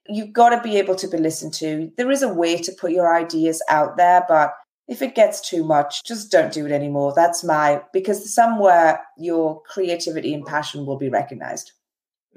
you've 0.07 0.33
got 0.33 0.49
to 0.49 0.61
be 0.61 0.77
able 0.77 0.95
to 0.95 1.07
be 1.07 1.17
listened 1.17 1.53
to. 1.55 1.91
There 1.97 2.11
is 2.11 2.21
a 2.21 2.33
way 2.33 2.57
to 2.57 2.71
put 2.71 2.91
your 2.91 3.15
ideas 3.15 3.61
out 3.69 3.97
there, 3.97 4.25
but 4.27 4.53
if 4.87 5.01
it 5.01 5.15
gets 5.15 5.41
too 5.41 5.63
much, 5.63 6.03
just 6.05 6.31
don't 6.31 6.53
do 6.53 6.65
it 6.65 6.71
anymore. 6.71 7.13
That's 7.15 7.43
my 7.43 7.81
because 7.93 8.33
somewhere 8.33 9.01
your 9.17 9.61
creativity 9.63 10.33
and 10.33 10.45
passion 10.45 10.85
will 10.85 10.97
be 10.97 11.09
recognized. 11.09 11.73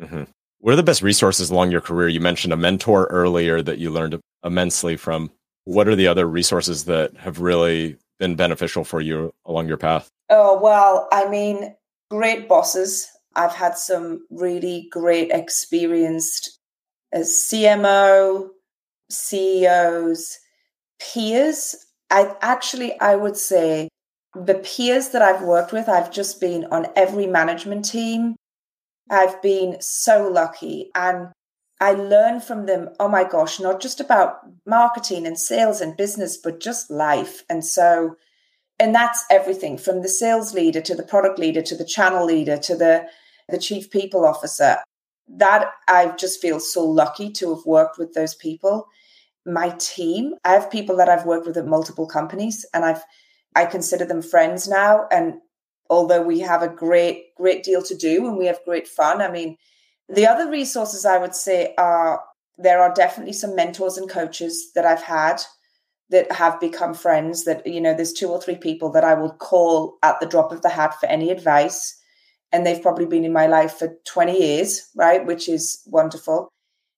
Mm-hmm. 0.00 0.24
What 0.58 0.72
are 0.72 0.76
the 0.76 0.82
best 0.82 1.02
resources 1.02 1.50
along 1.50 1.70
your 1.70 1.80
career? 1.80 2.08
You 2.08 2.20
mentioned 2.20 2.52
a 2.52 2.56
mentor 2.56 3.06
earlier 3.06 3.62
that 3.62 3.78
you 3.78 3.90
learned 3.90 4.20
immensely 4.44 4.96
from. 4.96 5.30
What 5.64 5.88
are 5.88 5.96
the 5.96 6.08
other 6.08 6.26
resources 6.26 6.84
that 6.84 7.16
have 7.18 7.40
really 7.40 7.96
been 8.18 8.34
beneficial 8.34 8.84
for 8.84 9.00
you 9.00 9.32
along 9.46 9.68
your 9.68 9.76
path? 9.76 10.10
Oh, 10.30 10.58
well, 10.60 11.08
I 11.12 11.28
mean, 11.28 11.74
great 12.10 12.48
bosses. 12.48 13.08
I've 13.36 13.54
had 13.54 13.76
some 13.76 14.26
really 14.30 14.88
great 14.90 15.30
experienced 15.30 16.58
uh, 17.14 17.18
as 17.20 17.28
CMO, 17.30 18.50
CEOs, 19.10 20.38
peers. 21.00 21.76
I 22.10 22.34
actually 22.42 22.98
I 23.00 23.16
would 23.16 23.36
say 23.36 23.88
the 24.34 24.54
peers 24.54 25.10
that 25.10 25.22
I've 25.22 25.42
worked 25.42 25.72
with, 25.72 25.88
I've 25.88 26.12
just 26.12 26.40
been 26.40 26.66
on 26.66 26.86
every 26.96 27.26
management 27.26 27.84
team 27.84 28.36
I've 29.10 29.40
been 29.42 29.76
so 29.80 30.28
lucky 30.28 30.90
and 30.94 31.28
I 31.80 31.92
learn 31.92 32.40
from 32.40 32.66
them, 32.66 32.90
oh 33.00 33.08
my 33.08 33.24
gosh, 33.24 33.58
not 33.58 33.80
just 33.80 34.00
about 34.00 34.40
marketing 34.66 35.26
and 35.26 35.38
sales 35.38 35.80
and 35.80 35.96
business, 35.96 36.36
but 36.36 36.60
just 36.60 36.90
life. 36.90 37.42
And 37.48 37.64
so, 37.64 38.16
and 38.80 38.94
that's 38.94 39.24
everything 39.30 39.76
from 39.76 40.00
the 40.00 40.08
sales 40.08 40.54
leader 40.54 40.80
to 40.80 40.94
the 40.94 41.02
product 41.02 41.38
leader 41.38 41.60
to 41.60 41.76
the 41.76 41.84
channel 41.84 42.24
leader 42.24 42.56
to 42.56 42.74
the, 42.74 43.06
the 43.50 43.58
chief 43.58 43.90
people 43.90 44.24
officer. 44.24 44.78
That 45.28 45.70
I 45.86 46.12
just 46.16 46.40
feel 46.40 46.58
so 46.58 46.84
lucky 46.84 47.30
to 47.32 47.54
have 47.54 47.66
worked 47.66 47.98
with 47.98 48.14
those 48.14 48.34
people. 48.34 48.88
My 49.44 49.76
team, 49.78 50.34
I 50.44 50.52
have 50.54 50.70
people 50.70 50.96
that 50.96 51.10
I've 51.10 51.26
worked 51.26 51.46
with 51.46 51.58
at 51.58 51.66
multiple 51.66 52.06
companies 52.06 52.66
and 52.74 52.84
I've 52.84 53.02
I 53.54 53.66
consider 53.66 54.04
them 54.04 54.22
friends 54.22 54.66
now. 54.66 55.06
And 55.10 55.34
although 55.90 56.22
we 56.22 56.40
have 56.40 56.62
a 56.62 56.68
great, 56.68 57.34
great 57.36 57.62
deal 57.62 57.82
to 57.82 57.96
do 57.96 58.26
and 58.26 58.38
we 58.38 58.46
have 58.46 58.64
great 58.64 58.88
fun. 58.88 59.20
I 59.20 59.30
mean, 59.30 59.56
the 60.08 60.26
other 60.26 60.48
resources 60.48 61.04
I 61.04 61.18
would 61.18 61.34
say 61.34 61.74
are 61.76 62.22
there 62.58 62.80
are 62.80 62.94
definitely 62.94 63.32
some 63.32 63.56
mentors 63.56 63.98
and 63.98 64.08
coaches 64.08 64.70
that 64.74 64.86
I've 64.86 65.02
had 65.02 65.42
that 66.10 66.30
have 66.32 66.60
become 66.60 66.94
friends 66.94 67.44
that, 67.44 67.66
you 67.66 67.80
know, 67.80 67.94
there's 67.94 68.12
two 68.12 68.28
or 68.28 68.40
three 68.40 68.56
people 68.56 68.90
that 68.92 69.04
I 69.04 69.14
will 69.14 69.32
call 69.32 69.98
at 70.02 70.18
the 70.20 70.26
drop 70.26 70.52
of 70.52 70.62
the 70.62 70.68
hat 70.68 70.98
for 70.98 71.06
any 71.06 71.30
advice. 71.30 71.96
And 72.52 72.66
they've 72.66 72.82
probably 72.82 73.06
been 73.06 73.24
in 73.24 73.32
my 73.32 73.46
life 73.46 73.74
for 73.74 73.96
20 74.06 74.38
years, 74.38 74.88
right? 74.96 75.24
Which 75.24 75.48
is 75.48 75.80
wonderful. 75.86 76.48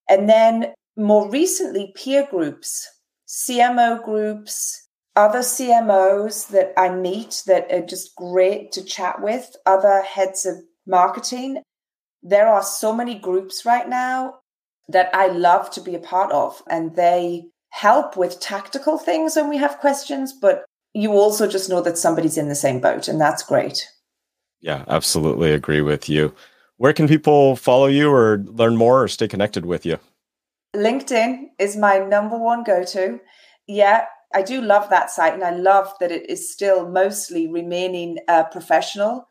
And 0.08 0.28
then 0.28 0.72
more 0.96 1.30
recently, 1.30 1.92
peer 1.94 2.26
groups, 2.30 2.88
CMO 3.28 4.02
groups, 4.02 4.88
other 5.14 5.40
CMOs 5.40 6.48
that 6.48 6.72
I 6.78 6.88
meet 6.88 7.42
that 7.46 7.70
are 7.70 7.84
just 7.84 8.16
great 8.16 8.72
to 8.72 8.84
chat 8.84 9.22
with, 9.22 9.54
other 9.66 10.02
heads 10.02 10.46
of 10.46 10.56
marketing. 10.86 11.62
There 12.22 12.48
are 12.48 12.62
so 12.62 12.94
many 12.94 13.18
groups 13.18 13.66
right 13.66 13.88
now 13.88 14.36
that 14.88 15.10
I 15.14 15.26
love 15.28 15.70
to 15.72 15.80
be 15.80 15.94
a 15.94 16.00
part 16.00 16.32
of, 16.32 16.62
and 16.68 16.96
they 16.96 17.44
help 17.72 18.18
with 18.18 18.38
tactical 18.38 18.98
things 18.98 19.34
when 19.34 19.48
we 19.48 19.56
have 19.56 19.78
questions, 19.78 20.32
but 20.32 20.64
you 20.92 21.12
also 21.12 21.48
just 21.48 21.70
know 21.70 21.80
that 21.80 21.96
somebody's 21.96 22.36
in 22.36 22.48
the 22.48 22.54
same 22.54 22.80
boat, 22.80 23.08
and 23.08 23.20
that's 23.20 23.42
great. 23.42 23.88
Yeah, 24.60 24.84
absolutely 24.88 25.52
agree 25.52 25.80
with 25.80 26.08
you. 26.08 26.34
Where 26.76 26.92
can 26.92 27.08
people 27.08 27.56
follow 27.56 27.86
you 27.86 28.12
or 28.12 28.44
learn 28.46 28.76
more 28.76 29.02
or 29.02 29.08
stay 29.08 29.26
connected 29.26 29.64
with 29.64 29.86
you? 29.86 29.98
LinkedIn 30.76 31.46
is 31.58 31.76
my 31.76 31.98
number 31.98 32.36
one 32.36 32.62
go 32.62 32.84
to. 32.84 33.20
Yeah, 33.66 34.04
I 34.34 34.42
do 34.42 34.60
love 34.60 34.90
that 34.90 35.10
site, 35.10 35.32
and 35.32 35.42
I 35.44 35.52
love 35.52 35.92
that 36.00 36.12
it 36.12 36.28
is 36.28 36.52
still 36.52 36.86
mostly 36.86 37.48
remaining 37.48 38.18
uh, 38.28 38.44
professional. 38.44 39.28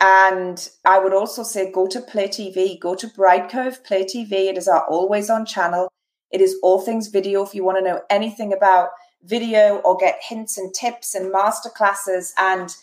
And 0.00 0.68
I 0.84 1.00
would 1.00 1.12
also 1.12 1.42
say 1.42 1.70
go 1.70 1.88
to 1.88 2.00
Play 2.00 2.28
TV, 2.28 2.78
go 2.78 2.94
to 2.94 3.08
Brightcove 3.08 3.84
Play 3.84 4.04
TV. 4.04 4.32
It 4.50 4.56
is 4.56 4.68
our 4.68 4.84
always 4.86 5.30
on 5.30 5.46
channel. 5.46 5.92
It 6.32 6.40
is 6.40 6.56
all 6.62 6.80
things 6.80 7.08
video. 7.08 7.44
If 7.44 7.54
you 7.54 7.64
want 7.64 7.78
to 7.78 7.84
know 7.84 8.00
anything 8.10 8.52
about 8.52 8.88
video 9.22 9.76
or 9.84 9.96
get 9.96 10.18
hints 10.20 10.58
and 10.58 10.72
tips 10.74 11.14
and 11.14 11.32
masterclasses, 11.32 12.30
and 12.38 12.74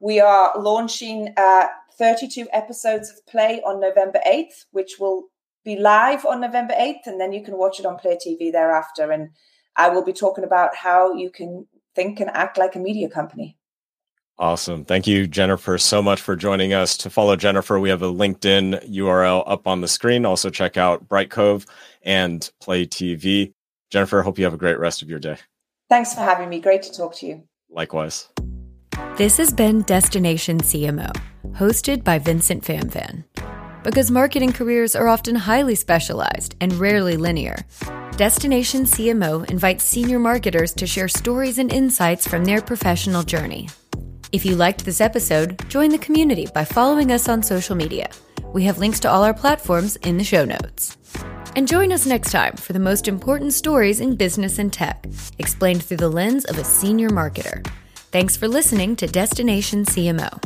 we 0.00 0.20
are 0.20 0.58
launching 0.58 1.32
uh, 1.36 1.66
32 1.98 2.48
episodes 2.52 3.10
of 3.10 3.24
Play 3.26 3.62
on 3.64 3.80
November 3.80 4.20
8th, 4.26 4.66
which 4.72 4.96
will 4.98 5.24
be 5.64 5.76
live 5.76 6.26
on 6.26 6.40
November 6.40 6.74
8th, 6.74 7.06
and 7.06 7.20
then 7.20 7.32
you 7.32 7.42
can 7.42 7.56
watch 7.56 7.80
it 7.80 7.86
on 7.86 7.96
Play 7.96 8.16
TV 8.16 8.52
thereafter. 8.52 9.10
And 9.10 9.30
I 9.76 9.88
will 9.88 10.04
be 10.04 10.12
talking 10.12 10.44
about 10.44 10.76
how 10.76 11.14
you 11.14 11.30
can 11.30 11.66
think 11.94 12.20
and 12.20 12.30
act 12.30 12.58
like 12.58 12.74
a 12.74 12.80
media 12.80 13.08
company. 13.08 13.56
Awesome. 14.38 14.84
Thank 14.84 15.06
you, 15.06 15.26
Jennifer, 15.26 15.78
so 15.78 16.02
much 16.02 16.20
for 16.20 16.36
joining 16.36 16.74
us. 16.74 16.96
To 16.98 17.10
follow 17.10 17.36
Jennifer, 17.36 17.80
we 17.80 17.88
have 17.88 18.02
a 18.02 18.12
LinkedIn 18.12 18.90
URL 18.90 19.44
up 19.46 19.66
on 19.66 19.80
the 19.80 19.88
screen. 19.88 20.26
Also, 20.26 20.50
check 20.50 20.76
out 20.76 21.08
Brightcove 21.08 21.66
and 22.02 22.50
Play 22.60 22.86
TV. 22.86 23.52
Jennifer, 23.90 24.22
hope 24.22 24.38
you 24.38 24.44
have 24.44 24.52
a 24.54 24.58
great 24.58 24.78
rest 24.78 25.00
of 25.00 25.08
your 25.08 25.18
day. 25.18 25.38
Thanks 25.88 26.12
for 26.12 26.20
having 26.20 26.50
me. 26.50 26.60
Great 26.60 26.82
to 26.82 26.92
talk 26.92 27.14
to 27.16 27.26
you. 27.26 27.44
Likewise. 27.70 28.28
This 29.16 29.38
has 29.38 29.52
been 29.52 29.82
Destination 29.82 30.58
CMO, 30.58 31.10
hosted 31.52 32.04
by 32.04 32.18
Vincent 32.18 32.62
Phamvan. 32.62 33.24
Because 33.82 34.10
marketing 34.10 34.52
careers 34.52 34.94
are 34.96 35.08
often 35.08 35.36
highly 35.36 35.76
specialized 35.76 36.56
and 36.60 36.72
rarely 36.74 37.16
linear 37.16 37.64
Destination 38.16 38.84
CMO 38.84 39.48
invites 39.50 39.84
senior 39.84 40.18
marketers 40.18 40.72
to 40.72 40.86
share 40.86 41.06
stories 41.06 41.58
and 41.58 41.70
insights 41.70 42.26
from 42.26 42.46
their 42.46 42.62
professional 42.62 43.22
journey. 43.22 43.68
If 44.32 44.44
you 44.44 44.56
liked 44.56 44.84
this 44.84 45.00
episode, 45.00 45.68
join 45.68 45.90
the 45.90 45.98
community 45.98 46.46
by 46.52 46.64
following 46.64 47.12
us 47.12 47.28
on 47.28 47.42
social 47.42 47.76
media. 47.76 48.08
We 48.52 48.64
have 48.64 48.78
links 48.78 49.00
to 49.00 49.10
all 49.10 49.22
our 49.22 49.34
platforms 49.34 49.96
in 49.96 50.18
the 50.18 50.24
show 50.24 50.44
notes. 50.44 50.96
And 51.54 51.68
join 51.68 51.92
us 51.92 52.06
next 52.06 52.32
time 52.32 52.54
for 52.56 52.72
the 52.72 52.78
most 52.78 53.08
important 53.08 53.52
stories 53.52 54.00
in 54.00 54.16
business 54.16 54.58
and 54.58 54.72
tech, 54.72 55.06
explained 55.38 55.82
through 55.82 55.98
the 55.98 56.08
lens 56.08 56.44
of 56.44 56.58
a 56.58 56.64
senior 56.64 57.08
marketer. 57.08 57.66
Thanks 58.12 58.36
for 58.36 58.48
listening 58.48 58.96
to 58.96 59.06
Destination 59.06 59.84
CMO. 59.84 60.40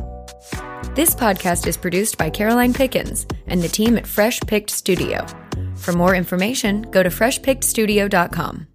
This 0.95 1.15
podcast 1.15 1.67
is 1.67 1.77
produced 1.77 2.19
by 2.19 2.31
Caroline 2.31 2.75
Pickens 2.75 3.27
and 3.47 3.63
the 3.63 3.69
team 3.69 3.97
at 3.97 4.07
Fresh 4.07 4.41
Picked 4.41 4.71
Studio. 4.71 5.27
For 5.77 5.93
more 5.93 6.15
information, 6.15 6.83
go 6.83 7.03
to 7.03 7.11
freshpickedstudio.com. 7.11 8.70